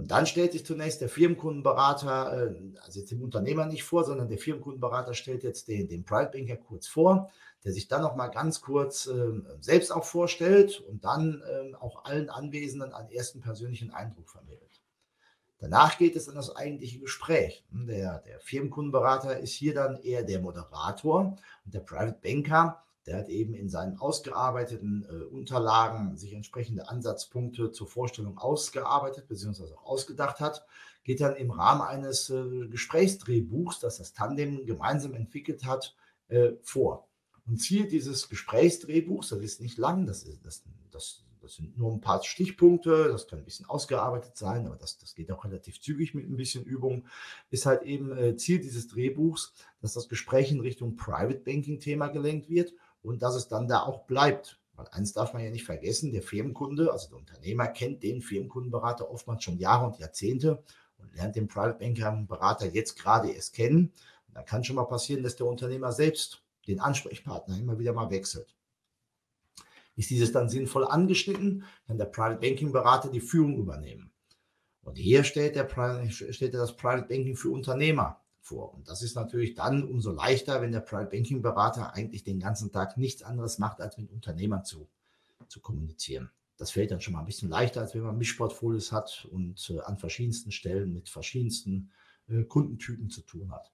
Und 0.00 0.10
dann 0.10 0.26
stellt 0.26 0.52
sich 0.52 0.64
zunächst 0.64 1.02
der 1.02 1.10
Firmenkundenberater, 1.10 2.48
äh, 2.48 2.54
also 2.80 3.00
jetzt 3.00 3.10
dem 3.10 3.22
Unternehmer 3.22 3.66
nicht 3.66 3.84
vor, 3.84 4.04
sondern 4.04 4.28
der 4.28 4.38
Firmenkundenberater 4.38 5.12
stellt 5.12 5.42
jetzt 5.42 5.68
den, 5.68 5.88
den 5.88 6.04
Private 6.04 6.38
Banker 6.38 6.56
kurz 6.56 6.86
vor, 6.86 7.30
der 7.64 7.72
sich 7.72 7.86
dann 7.86 8.00
noch 8.00 8.16
mal 8.16 8.28
ganz 8.28 8.62
kurz 8.62 9.06
äh, 9.06 9.32
selbst 9.60 9.92
auch 9.92 10.04
vorstellt 10.04 10.80
und 10.80 11.04
dann 11.04 11.42
äh, 11.42 11.74
auch 11.74 12.06
allen 12.06 12.30
Anwesenden 12.30 12.94
einen 12.94 13.10
ersten 13.10 13.42
persönlichen 13.42 13.90
Eindruck 13.90 14.30
vermittelt. 14.30 14.80
Danach 15.58 15.98
geht 15.98 16.16
es 16.16 16.28
in 16.28 16.34
das 16.34 16.56
eigentliche 16.56 16.98
Gespräch. 16.98 17.62
Der, 17.70 18.20
der 18.20 18.40
Firmenkundenberater 18.40 19.38
ist 19.38 19.52
hier 19.52 19.74
dann 19.74 19.98
eher 19.98 20.22
der 20.22 20.40
Moderator 20.40 21.36
und 21.66 21.74
der 21.74 21.80
Private 21.80 22.18
Banker 22.22 22.82
der 23.06 23.18
hat 23.18 23.28
eben 23.28 23.54
in 23.54 23.68
seinen 23.68 23.98
ausgearbeiteten 23.98 25.06
äh, 25.08 25.24
Unterlagen 25.24 26.16
sich 26.16 26.34
entsprechende 26.34 26.88
Ansatzpunkte 26.88 27.72
zur 27.72 27.86
Vorstellung 27.86 28.38
ausgearbeitet 28.38 29.26
bzw. 29.28 29.74
auch 29.74 29.84
ausgedacht 29.84 30.40
hat, 30.40 30.64
geht 31.04 31.20
dann 31.20 31.36
im 31.36 31.50
Rahmen 31.50 31.82
eines 31.82 32.30
äh, 32.30 32.66
Gesprächsdrehbuchs, 32.68 33.80
das 33.80 33.98
das 33.98 34.12
Tandem 34.12 34.66
gemeinsam 34.66 35.14
entwickelt 35.14 35.64
hat, 35.64 35.96
äh, 36.28 36.52
vor. 36.62 37.08
Und 37.46 37.56
Ziel 37.56 37.88
dieses 37.88 38.28
Gesprächsdrehbuchs, 38.28 39.30
das 39.30 39.40
ist 39.40 39.60
nicht 39.60 39.78
lang, 39.78 40.06
das, 40.06 40.22
ist, 40.22 40.44
das, 40.44 40.62
das, 40.90 41.24
das 41.40 41.54
sind 41.54 41.78
nur 41.78 41.90
ein 41.90 42.02
paar 42.02 42.22
Stichpunkte, 42.22 43.08
das 43.08 43.26
kann 43.26 43.38
ein 43.38 43.44
bisschen 43.46 43.66
ausgearbeitet 43.66 44.36
sein, 44.36 44.66
aber 44.66 44.76
das, 44.76 44.98
das 44.98 45.14
geht 45.14 45.32
auch 45.32 45.44
relativ 45.44 45.80
zügig 45.80 46.14
mit 46.14 46.28
ein 46.28 46.36
bisschen 46.36 46.64
Übung, 46.64 47.06
ist 47.50 47.64
halt 47.64 47.82
eben 47.82 48.16
äh, 48.16 48.36
Ziel 48.36 48.60
dieses 48.60 48.88
Drehbuchs, 48.88 49.54
dass 49.80 49.94
das 49.94 50.08
Gespräch 50.08 50.52
in 50.52 50.60
Richtung 50.60 50.96
Private 50.96 51.40
Banking 51.40 51.80
Thema 51.80 52.08
gelenkt 52.08 52.50
wird 52.50 52.74
und 53.02 53.22
dass 53.22 53.34
es 53.34 53.48
dann 53.48 53.68
da 53.68 53.82
auch 53.82 54.04
bleibt. 54.06 54.58
Weil 54.74 54.86
eins 54.92 55.12
darf 55.12 55.34
man 55.34 55.44
ja 55.44 55.50
nicht 55.50 55.64
vergessen, 55.64 56.12
der 56.12 56.22
Firmenkunde, 56.22 56.92
also 56.92 57.08
der 57.08 57.18
Unternehmer, 57.18 57.68
kennt 57.68 58.02
den 58.02 58.22
Firmenkundenberater 58.22 59.10
oftmals 59.10 59.44
schon 59.44 59.58
Jahre 59.58 59.86
und 59.86 59.98
Jahrzehnte 59.98 60.62
und 60.98 61.14
lernt 61.14 61.36
den 61.36 61.48
Private 61.48 61.78
Banker 61.78 62.24
Berater 62.26 62.66
jetzt 62.66 62.98
gerade 62.98 63.30
erst 63.30 63.54
kennen. 63.54 63.92
Und 64.28 64.34
dann 64.36 64.44
kann 64.44 64.64
schon 64.64 64.76
mal 64.76 64.84
passieren, 64.84 65.22
dass 65.22 65.36
der 65.36 65.46
Unternehmer 65.46 65.92
selbst 65.92 66.42
den 66.66 66.80
Ansprechpartner 66.80 67.58
immer 67.58 67.78
wieder 67.78 67.92
mal 67.92 68.10
wechselt. 68.10 68.54
Ist 69.96 70.10
dieses 70.10 70.32
dann 70.32 70.48
sinnvoll 70.48 70.86
angeschnitten, 70.86 71.64
kann 71.86 71.98
der 71.98 72.06
Private 72.06 72.40
Banking 72.40 72.72
Berater 72.72 73.10
die 73.10 73.20
Führung 73.20 73.58
übernehmen. 73.58 74.10
Und 74.82 74.96
hier 74.96 75.24
stellt, 75.24 75.56
der, 75.56 75.68
stellt 76.10 76.54
er 76.54 76.60
das 76.60 76.76
Private 76.76 77.06
Banking 77.06 77.36
für 77.36 77.50
Unternehmer 77.50 78.19
vor. 78.40 78.74
Und 78.74 78.88
das 78.88 79.02
ist 79.02 79.14
natürlich 79.14 79.54
dann 79.54 79.84
umso 79.84 80.12
leichter, 80.12 80.60
wenn 80.60 80.72
der 80.72 80.80
Private 80.80 81.10
Banking 81.10 81.42
Berater 81.42 81.94
eigentlich 81.94 82.24
den 82.24 82.40
ganzen 82.40 82.72
Tag 82.72 82.96
nichts 82.96 83.22
anderes 83.22 83.58
macht, 83.58 83.80
als 83.80 83.98
mit 83.98 84.10
Unternehmern 84.10 84.64
zu, 84.64 84.88
zu 85.48 85.60
kommunizieren. 85.60 86.30
Das 86.56 86.70
fällt 86.70 86.90
dann 86.90 87.00
schon 87.00 87.14
mal 87.14 87.20
ein 87.20 87.26
bisschen 87.26 87.48
leichter, 87.48 87.80
als 87.80 87.94
wenn 87.94 88.02
man 88.02 88.18
Mischportfolios 88.18 88.92
hat 88.92 89.26
und 89.30 89.70
äh, 89.70 89.80
an 89.80 89.96
verschiedensten 89.96 90.52
Stellen 90.52 90.92
mit 90.92 91.08
verschiedensten 91.08 91.90
äh, 92.28 92.44
Kundentypen 92.44 93.10
zu 93.10 93.22
tun 93.22 93.50
hat. 93.50 93.72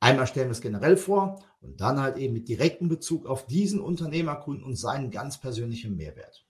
Einmal 0.00 0.26
stellen 0.26 0.48
wir 0.48 0.52
es 0.52 0.60
generell 0.60 0.96
vor 0.96 1.44
und 1.60 1.80
dann 1.80 2.00
halt 2.00 2.16
eben 2.16 2.32
mit 2.32 2.48
direktem 2.48 2.88
Bezug 2.88 3.26
auf 3.26 3.46
diesen 3.46 3.80
Unternehmerkunden 3.80 4.64
und 4.64 4.76
seinen 4.76 5.10
ganz 5.10 5.38
persönlichen 5.38 5.96
Mehrwert. 5.96 6.46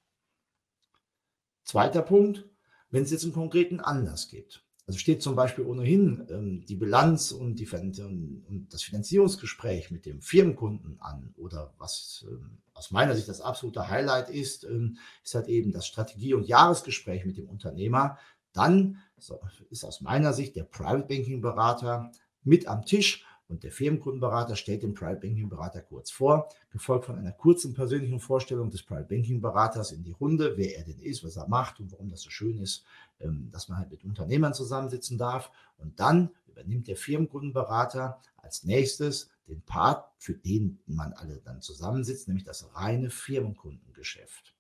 Zweiter 1.65 2.03
Punkt, 2.03 2.47
wenn 2.91 3.03
es 3.03 3.11
jetzt 3.11 3.25
einen 3.25 3.33
konkreten 3.33 3.81
Anlass 3.81 4.29
gibt. 4.29 4.65
Also 4.89 4.99
steht 4.99 5.23
zum 5.23 5.37
Beispiel 5.37 5.67
ohnehin 5.67 6.27
ähm, 6.31 6.65
die 6.67 6.75
Bilanz 6.75 7.31
und, 7.31 7.57
die, 7.57 7.69
und, 7.71 8.69
das 8.71 8.83
Finanzierungsgespräch 8.83 9.91
mit 9.91 10.07
dem 10.07 10.23
Firmenkunden 10.23 10.99
an 10.99 11.35
oder 11.37 11.75
was 11.77 12.25
ähm, 12.27 12.57
aus 12.73 12.91
meiner 12.91 13.15
Sicht 13.15 13.29
das 13.29 13.43
absolute 13.43 13.91
Highlight 13.91 14.31
ist, 14.31 14.65
ähm, 14.65 14.97
ist 15.23 15.35
halt 15.35 15.49
eben 15.49 15.73
das 15.73 15.87
Strategie- 15.87 16.33
und 16.33 16.49
Jahresgespräch 16.49 17.27
mit 17.27 17.37
dem 17.37 17.51
Unternehmer. 17.51 18.17
Dann 18.55 18.97
so, 19.19 19.39
ist 19.69 19.85
aus 19.85 20.01
meiner 20.01 20.33
Sicht 20.33 20.57
der 20.57 20.65
Private 20.65 21.07
Banking 21.07 21.43
Berater 21.43 22.11
mit 22.43 22.67
am 22.67 22.87
Tisch 22.87 23.27
und 23.49 23.65
der 23.65 23.73
Firmenkundenberater 23.73 24.57
stellt 24.57 24.83
den 24.83 24.95
Private 24.95 25.21
Banking 25.21 25.49
Berater 25.49 25.81
kurz 25.81 26.11
vor, 26.11 26.49
gefolgt 26.71 27.07
von 27.07 27.19
einer 27.19 27.33
kurzen 27.33 27.73
persönlichen 27.75 28.21
Vorstellung 28.21 28.71
des 28.71 28.83
Private 28.83 29.09
Banking 29.09 29.41
Beraters 29.41 29.93
in 29.93 30.03
die 30.03 30.13
Runde, 30.13 30.55
wer 30.57 30.77
er 30.77 30.85
denn 30.85 31.01
ist, 31.01 31.25
was 31.25 31.37
er 31.37 31.49
macht 31.49 31.81
und 31.81 31.91
warum 31.93 32.11
das 32.11 32.21
so 32.21 32.31
schön 32.31 32.59
ist, 32.59 32.85
ähm, 33.21 33.49
dass 33.51 33.69
man 33.69 33.79
halt 33.79 33.91
mit 33.91 34.05
Unternehmern 34.05 34.53
zusammensitzen 34.53 35.17
darf. 35.17 35.51
Und 35.79 35.99
dann 35.99 36.31
übernimmt 36.47 36.89
der 36.89 36.97
Firmenkundenberater 36.97 38.21
als 38.37 38.65
nächstes 38.65 39.31
den 39.49 39.63
Part, 39.63 40.11
für 40.19 40.35
den 40.35 40.79
man 40.87 41.15
alle 41.15 41.39
dann 41.39 41.63
zusammensitzt, 41.63 42.29
nämlich 42.29 42.45
das 42.45 42.75
reine 42.75 43.09
Firmenkundengeschäft. 43.09 44.55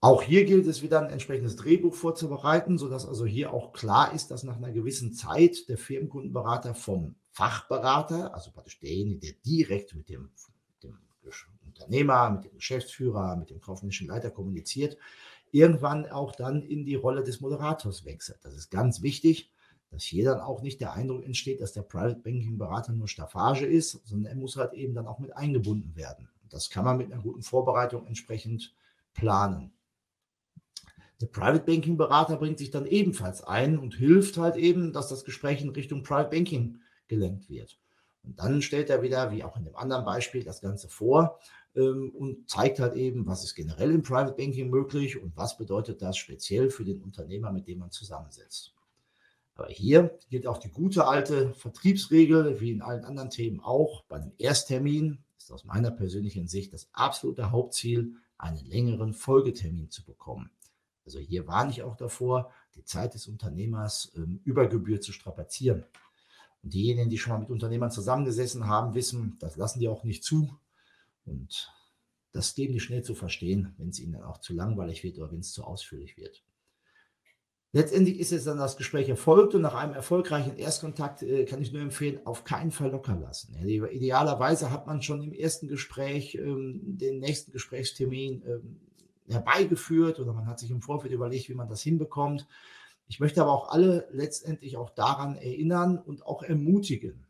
Auch 0.00 0.22
hier 0.22 0.44
gilt 0.44 0.66
es 0.66 0.82
wieder 0.82 1.00
ein 1.00 1.10
entsprechendes 1.10 1.56
Drehbuch 1.56 1.94
vorzubereiten, 1.94 2.78
sodass 2.78 3.06
also 3.06 3.26
hier 3.26 3.52
auch 3.52 3.72
klar 3.72 4.12
ist, 4.12 4.30
dass 4.30 4.44
nach 4.44 4.56
einer 4.56 4.70
gewissen 4.70 5.12
Zeit 5.12 5.68
der 5.68 5.76
Firmenkundenberater 5.76 6.74
vom 6.74 7.16
Fachberater, 7.38 8.34
also 8.34 8.50
praktisch 8.50 8.80
derjenige, 8.80 9.20
der 9.20 9.32
direkt 9.46 9.94
mit 9.94 10.08
dem, 10.08 10.28
dem 10.82 10.98
Unternehmer, 11.64 12.30
mit 12.30 12.44
dem 12.46 12.56
Geschäftsführer, 12.56 13.36
mit 13.36 13.50
dem 13.50 13.60
kaufmännischen 13.60 14.08
Leiter 14.08 14.32
kommuniziert, 14.32 14.96
irgendwann 15.52 16.06
auch 16.06 16.34
dann 16.34 16.64
in 16.64 16.84
die 16.84 16.96
Rolle 16.96 17.22
des 17.22 17.40
Moderators 17.40 18.04
wechselt. 18.04 18.40
Das 18.42 18.56
ist 18.56 18.70
ganz 18.70 19.02
wichtig, 19.02 19.52
dass 19.92 20.02
hier 20.02 20.24
dann 20.24 20.40
auch 20.40 20.62
nicht 20.62 20.80
der 20.80 20.94
Eindruck 20.94 21.24
entsteht, 21.24 21.60
dass 21.60 21.72
der 21.72 21.82
Private 21.82 22.16
Banking 22.16 22.58
Berater 22.58 22.92
nur 22.92 23.06
Staffage 23.06 23.62
ist, 23.62 24.04
sondern 24.04 24.32
er 24.32 24.36
muss 24.36 24.56
halt 24.56 24.72
eben 24.72 24.94
dann 24.94 25.06
auch 25.06 25.20
mit 25.20 25.36
eingebunden 25.36 25.94
werden. 25.94 26.28
Das 26.48 26.70
kann 26.70 26.84
man 26.84 26.96
mit 26.96 27.12
einer 27.12 27.22
guten 27.22 27.42
Vorbereitung 27.42 28.04
entsprechend 28.08 28.74
planen. 29.14 29.70
Der 31.20 31.26
Private 31.26 31.64
Banking 31.64 31.96
Berater 31.96 32.36
bringt 32.36 32.58
sich 32.58 32.72
dann 32.72 32.86
ebenfalls 32.86 33.44
ein 33.44 33.78
und 33.78 33.94
hilft 33.94 34.38
halt 34.38 34.56
eben, 34.56 34.92
dass 34.92 35.08
das 35.08 35.24
Gespräch 35.24 35.62
in 35.62 35.68
Richtung 35.68 36.02
Private 36.02 36.30
Banking 36.30 36.80
gelenkt 37.08 37.48
wird. 37.48 37.78
Und 38.22 38.38
dann 38.38 38.62
stellt 38.62 38.90
er 38.90 39.02
wieder, 39.02 39.30
wie 39.30 39.44
auch 39.44 39.56
in 39.56 39.64
dem 39.64 39.76
anderen 39.76 40.04
Beispiel, 40.04 40.44
das 40.44 40.60
Ganze 40.60 40.88
vor 40.88 41.38
ähm, 41.74 42.10
und 42.14 42.48
zeigt 42.48 42.80
halt 42.80 42.94
eben, 42.94 43.26
was 43.26 43.44
ist 43.44 43.54
generell 43.54 43.90
im 43.92 44.02
Private 44.02 44.34
Banking 44.34 44.70
möglich 44.70 45.20
und 45.20 45.36
was 45.36 45.56
bedeutet 45.56 46.02
das 46.02 46.16
speziell 46.16 46.70
für 46.70 46.84
den 46.84 47.02
Unternehmer, 47.02 47.52
mit 47.52 47.66
dem 47.68 47.78
man 47.78 47.90
zusammensetzt. 47.90 48.74
Aber 49.54 49.68
hier 49.68 50.16
gilt 50.30 50.46
auch 50.46 50.58
die 50.58 50.70
gute 50.70 51.06
alte 51.06 51.52
Vertriebsregel, 51.54 52.60
wie 52.60 52.70
in 52.70 52.82
allen 52.82 53.04
anderen 53.04 53.30
Themen 53.30 53.60
auch. 53.60 54.04
Bei 54.04 54.16
einem 54.16 54.32
Ersttermin 54.38 55.18
ist 55.36 55.50
aus 55.50 55.64
meiner 55.64 55.90
persönlichen 55.90 56.46
Sicht 56.46 56.72
das 56.72 56.88
absolute 56.92 57.50
Hauptziel, 57.50 58.14
einen 58.36 58.64
längeren 58.66 59.14
Folgetermin 59.14 59.90
zu 59.90 60.04
bekommen. 60.04 60.50
Also 61.04 61.18
hier 61.18 61.48
warne 61.48 61.70
ich 61.72 61.82
auch 61.82 61.96
davor, 61.96 62.52
die 62.76 62.84
Zeit 62.84 63.14
des 63.14 63.26
Unternehmers 63.26 64.12
ähm, 64.14 64.40
über 64.44 64.68
Gebühr 64.68 65.00
zu 65.00 65.12
strapazieren. 65.12 65.84
Und 66.62 66.74
diejenigen, 66.74 67.10
die 67.10 67.18
schon 67.18 67.32
mal 67.32 67.40
mit 67.40 67.50
Unternehmern 67.50 67.90
zusammengesessen 67.90 68.66
haben, 68.66 68.94
wissen, 68.94 69.36
das 69.40 69.56
lassen 69.56 69.80
die 69.80 69.88
auch 69.88 70.04
nicht 70.04 70.24
zu. 70.24 70.58
Und 71.24 71.72
das 72.32 72.54
geben 72.54 72.72
die 72.72 72.80
schnell 72.80 73.02
zu 73.02 73.14
verstehen, 73.14 73.74
wenn 73.78 73.90
es 73.90 74.00
ihnen 74.00 74.12
dann 74.12 74.24
auch 74.24 74.38
zu 74.38 74.54
langweilig 74.54 75.02
wird 75.04 75.18
oder 75.18 75.30
wenn 75.32 75.40
es 75.40 75.52
zu 75.52 75.64
ausführlich 75.64 76.16
wird. 76.16 76.42
Letztendlich 77.72 78.18
ist 78.18 78.30
jetzt 78.30 78.46
dann 78.46 78.56
das 78.56 78.78
Gespräch 78.78 79.10
erfolgt 79.10 79.54
und 79.54 79.60
nach 79.60 79.74
einem 79.74 79.92
erfolgreichen 79.92 80.56
Erstkontakt 80.56 81.22
äh, 81.22 81.44
kann 81.44 81.60
ich 81.60 81.70
nur 81.70 81.82
empfehlen, 81.82 82.20
auf 82.24 82.44
keinen 82.44 82.70
Fall 82.70 82.90
locker 82.90 83.14
lassen. 83.14 83.54
Idealerweise 83.62 84.70
hat 84.70 84.86
man 84.86 85.02
schon 85.02 85.22
im 85.22 85.34
ersten 85.34 85.68
Gespräch 85.68 86.34
ähm, 86.36 86.80
den 86.82 87.18
nächsten 87.18 87.52
Gesprächstermin 87.52 88.42
ähm, 88.46 88.80
herbeigeführt 89.28 90.18
oder 90.18 90.32
man 90.32 90.46
hat 90.46 90.58
sich 90.58 90.70
im 90.70 90.80
Vorfeld 90.80 91.12
überlegt, 91.12 91.50
wie 91.50 91.54
man 91.54 91.68
das 91.68 91.82
hinbekommt. 91.82 92.46
Ich 93.08 93.20
möchte 93.20 93.40
aber 93.40 93.52
auch 93.52 93.70
alle 93.70 94.06
letztendlich 94.12 94.76
auch 94.76 94.90
daran 94.90 95.36
erinnern 95.36 95.98
und 95.98 96.24
auch 96.24 96.42
ermutigen, 96.42 97.26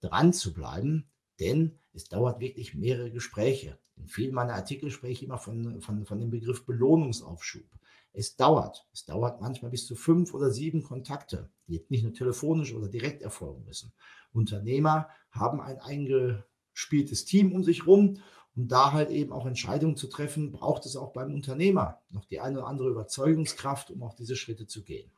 dran 0.00 0.32
zu 0.32 0.52
bleiben, 0.52 1.10
denn 1.40 1.78
es 1.94 2.04
dauert 2.04 2.40
wirklich 2.40 2.74
mehrere 2.74 3.10
Gespräche. 3.10 3.78
In 3.96 4.06
vielen 4.06 4.34
meiner 4.34 4.54
Artikel 4.54 4.90
spreche 4.90 5.12
ich 5.12 5.22
immer 5.24 5.38
von, 5.38 5.80
von, 5.80 6.04
von 6.04 6.20
dem 6.20 6.30
Begriff 6.30 6.66
Belohnungsaufschub. 6.66 7.66
Es 8.12 8.36
dauert. 8.36 8.86
Es 8.92 9.04
dauert 9.04 9.40
manchmal 9.40 9.70
bis 9.70 9.86
zu 9.86 9.96
fünf 9.96 10.34
oder 10.34 10.50
sieben 10.50 10.82
Kontakte, 10.82 11.50
die 11.66 11.84
nicht 11.88 12.04
nur 12.04 12.12
telefonisch 12.12 12.74
oder 12.74 12.88
direkt 12.88 13.22
erfolgen 13.22 13.64
müssen. 13.64 13.92
Unternehmer 14.32 15.08
haben 15.30 15.60
ein 15.60 15.78
eingespieltes 15.78 17.24
Team 17.24 17.52
um 17.52 17.64
sich 17.64 17.86
rum 17.86 18.18
um 18.58 18.66
da 18.66 18.92
halt 18.92 19.10
eben 19.10 19.32
auch 19.32 19.46
Entscheidungen 19.46 19.96
zu 19.96 20.08
treffen, 20.08 20.50
braucht 20.50 20.84
es 20.84 20.96
auch 20.96 21.12
beim 21.12 21.32
Unternehmer 21.32 22.00
noch 22.10 22.24
die 22.24 22.40
eine 22.40 22.58
oder 22.58 22.66
andere 22.66 22.88
Überzeugungskraft, 22.88 23.92
um 23.92 24.02
auch 24.02 24.14
diese 24.14 24.34
Schritte 24.34 24.66
zu 24.66 24.82
gehen. 24.82 25.12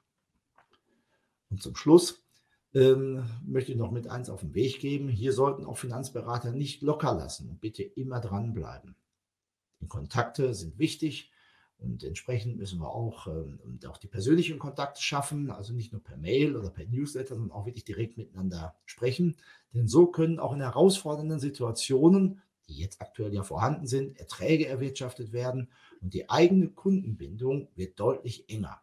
Und 1.49 1.63
zum 1.63 1.75
Schluss 1.75 2.23
ähm, 2.75 3.25
möchte 3.43 3.73
ich 3.73 3.79
noch 3.79 3.93
mit 3.93 4.09
eins 4.09 4.29
auf 4.29 4.41
den 4.41 4.55
Weg 4.55 4.79
geben. 4.81 5.09
Hier 5.09 5.33
sollten 5.33 5.65
auch 5.65 5.79
Finanzberater 5.79 6.53
nicht 6.53 6.83
locker 6.83 7.15
lassen 7.15 7.49
und 7.49 7.63
bitte 7.63 7.83
immer 7.83 8.21
dranbleiben. 8.21 8.95
Die 9.81 9.89
Kontakte 9.89 10.53
sind 10.53 10.79
wichtig 10.79 11.33
und 11.79 12.05
entsprechend 12.05 12.59
müssen 12.59 12.79
wir 12.79 12.91
auch, 12.91 13.27
ähm, 13.27 13.59
auch 13.89 13.97
die 13.97 14.09
persönlichen 14.09 14.59
Kontakte 14.59 15.01
schaffen, 15.01 15.51
also 15.51 15.73
nicht 15.73 15.93
nur 15.93 16.03
per 16.03 16.19
Mail 16.19 16.57
oder 16.57 16.69
per 16.69 16.85
Newsletter, 16.85 17.37
sondern 17.37 17.53
auch 17.53 17.65
wirklich 17.65 17.87
direkt 17.87 18.19
miteinander 18.19 18.77
sprechen. 18.85 19.39
Denn 19.73 19.89
so 19.89 20.09
können 20.09 20.39
auch 20.39 20.53
in 20.53 20.61
herausfordernden 20.61 21.41
Situationen 21.41 22.43
die 22.71 22.79
jetzt 22.79 23.03
aktuell 23.03 23.35
ja 23.35 23.43
vorhanden 23.43 23.87
sind, 23.87 24.19
Erträge 24.19 24.67
erwirtschaftet 24.67 25.33
werden 25.33 25.69
und 26.01 26.15
die 26.15 26.31
eigene 26.31 26.69
Kundenbindung 26.69 27.69
wird 27.75 27.99
deutlich 27.99 28.49
enger. 28.49 28.81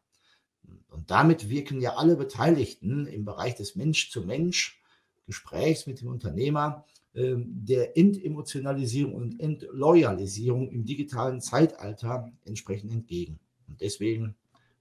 Und 0.90 1.10
damit 1.10 1.50
wirken 1.50 1.80
ja 1.82 1.96
alle 1.96 2.18
Beteiligten 2.18 3.08
im 3.08 3.26
Bereich 3.26 3.56
des 3.56 3.76
Mensch-zu-Mensch-Gesprächs 3.76 5.88
mit 5.88 6.02
dem 6.02 6.10
Unternehmer 6.10 6.86
ähm, 7.16 7.66
der 7.66 7.98
Entemotionalisierung 7.98 9.16
und 9.16 9.40
Entloyalisierung 9.40 10.70
im 10.70 10.86
digitalen 10.86 11.42
Zeitalter 11.42 12.32
entsprechend 12.46 12.92
entgegen. 12.92 13.40
Und 13.68 13.82
deswegen 13.82 14.36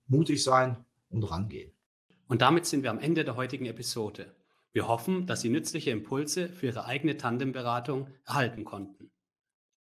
mutig 0.09 0.43
sein 0.43 0.85
und 1.09 1.31
rangehen. 1.31 1.71
Und 2.29 2.43
damit 2.43 2.67
sind 2.67 2.83
wir 2.83 2.91
am 2.91 2.99
Ende 2.99 3.25
der 3.25 3.37
heutigen 3.37 3.65
Episode. 3.67 4.35
Wir 4.77 4.89
hoffen, 4.89 5.25
dass 5.25 5.41
Sie 5.41 5.49
nützliche 5.49 5.91
Impulse 5.91 6.51
für 6.51 6.67
Ihre 6.67 6.85
eigene 6.85 7.17
Tandemberatung 7.17 8.09
erhalten 8.27 8.67
konnten. 8.67 9.11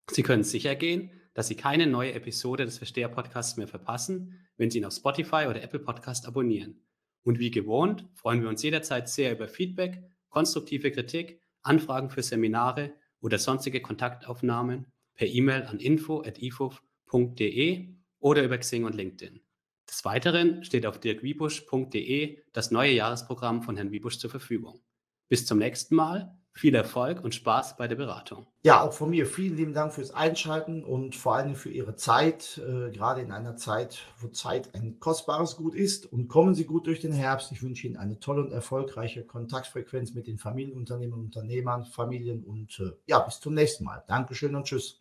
Sie 0.09 0.23
können 0.23 0.45
sicher 0.45 0.77
gehen, 0.77 1.11
dass 1.35 1.49
Sie 1.49 1.57
keine 1.57 1.89
neue 1.89 2.13
Episode 2.13 2.65
des 2.65 2.79
Versteher-Podcasts 2.79 3.57
mehr 3.57 3.67
verpassen, 3.67 4.39
wenn 4.57 4.71
Sie 4.71 4.79
ihn 4.79 4.85
auf 4.85 4.95
Spotify 4.95 5.47
oder 5.49 5.61
Apple 5.65 5.81
Podcast 5.81 6.29
abonnieren. 6.29 6.81
Und 7.25 7.41
wie 7.41 7.51
gewohnt 7.51 8.07
freuen 8.15 8.41
wir 8.41 8.49
uns 8.49 8.63
jederzeit 8.63 9.09
sehr 9.09 9.33
über 9.33 9.49
Feedback, 9.49 10.01
konstruktive 10.29 10.93
Kritik, 10.93 11.41
Anfragen 11.63 12.09
für 12.09 12.23
Seminare 12.23 12.93
oder 13.21 13.41
sonstige 13.41 13.83
Kontaktaufnahmen 13.83 14.87
per 15.17 15.27
E-Mail 15.27 15.65
an 15.65 15.81
info.ifuf.de 15.81 16.29
oder 18.21 18.45
über 18.45 18.59
Xing 18.59 18.85
und 18.85 18.95
LinkedIn. 18.95 19.44
Des 19.95 20.05
Weiteren 20.05 20.65
steht 20.65 20.87
auf 20.87 20.99
dirkwiebusch.de 20.99 22.43
das 22.53 22.73
neue 22.73 22.91
Jahresprogramm 22.91 23.63
von 23.63 23.77
Herrn 23.77 23.93
Wiebusch 23.93 24.19
zur 24.19 24.29
Verfügung. 24.29 24.81
Bis 25.29 25.47
zum 25.47 25.59
nächsten 25.59 25.95
Mal. 25.95 26.37
Viel 26.51 26.75
Erfolg 26.75 27.23
und 27.23 27.33
Spaß 27.33 27.77
bei 27.77 27.87
der 27.87 27.95
Beratung. 27.95 28.49
Ja, 28.65 28.83
auch 28.83 28.93
von 28.93 29.11
mir 29.11 29.25
vielen 29.25 29.57
lieben 29.57 29.73
Dank 29.73 29.93
fürs 29.93 30.11
Einschalten 30.11 30.83
und 30.83 31.15
vor 31.15 31.37
allem 31.37 31.55
für 31.55 31.71
Ihre 31.71 31.95
Zeit, 31.95 32.59
äh, 32.59 32.91
gerade 32.91 33.21
in 33.21 33.31
einer 33.31 33.57
Zeit, 33.57 34.01
wo 34.19 34.27
Zeit 34.29 34.75
ein 34.75 34.99
kostbares 34.99 35.57
Gut 35.57 35.77
ist. 35.77 36.07
Und 36.13 36.27
kommen 36.27 36.57
Sie 36.57 36.65
gut 36.65 36.89
durch 36.89 36.99
den 36.99 37.13
Herbst. 37.13 37.53
Ich 37.53 37.63
wünsche 37.63 37.87
Ihnen 37.87 37.97
eine 37.97 38.19
tolle 38.19 38.43
und 38.43 38.51
erfolgreiche 38.51 39.25
Kontaktfrequenz 39.25 40.15
mit 40.15 40.27
den 40.27 40.39
Familienunternehmen, 40.39 41.21
Unternehmern, 41.21 41.85
Familien 41.85 42.43
und 42.43 42.81
äh, 42.81 42.97
ja, 43.07 43.21
bis 43.21 43.39
zum 43.39 43.55
nächsten 43.55 43.85
Mal. 43.85 44.03
Dankeschön 44.09 44.57
und 44.57 44.65
tschüss. 44.65 45.01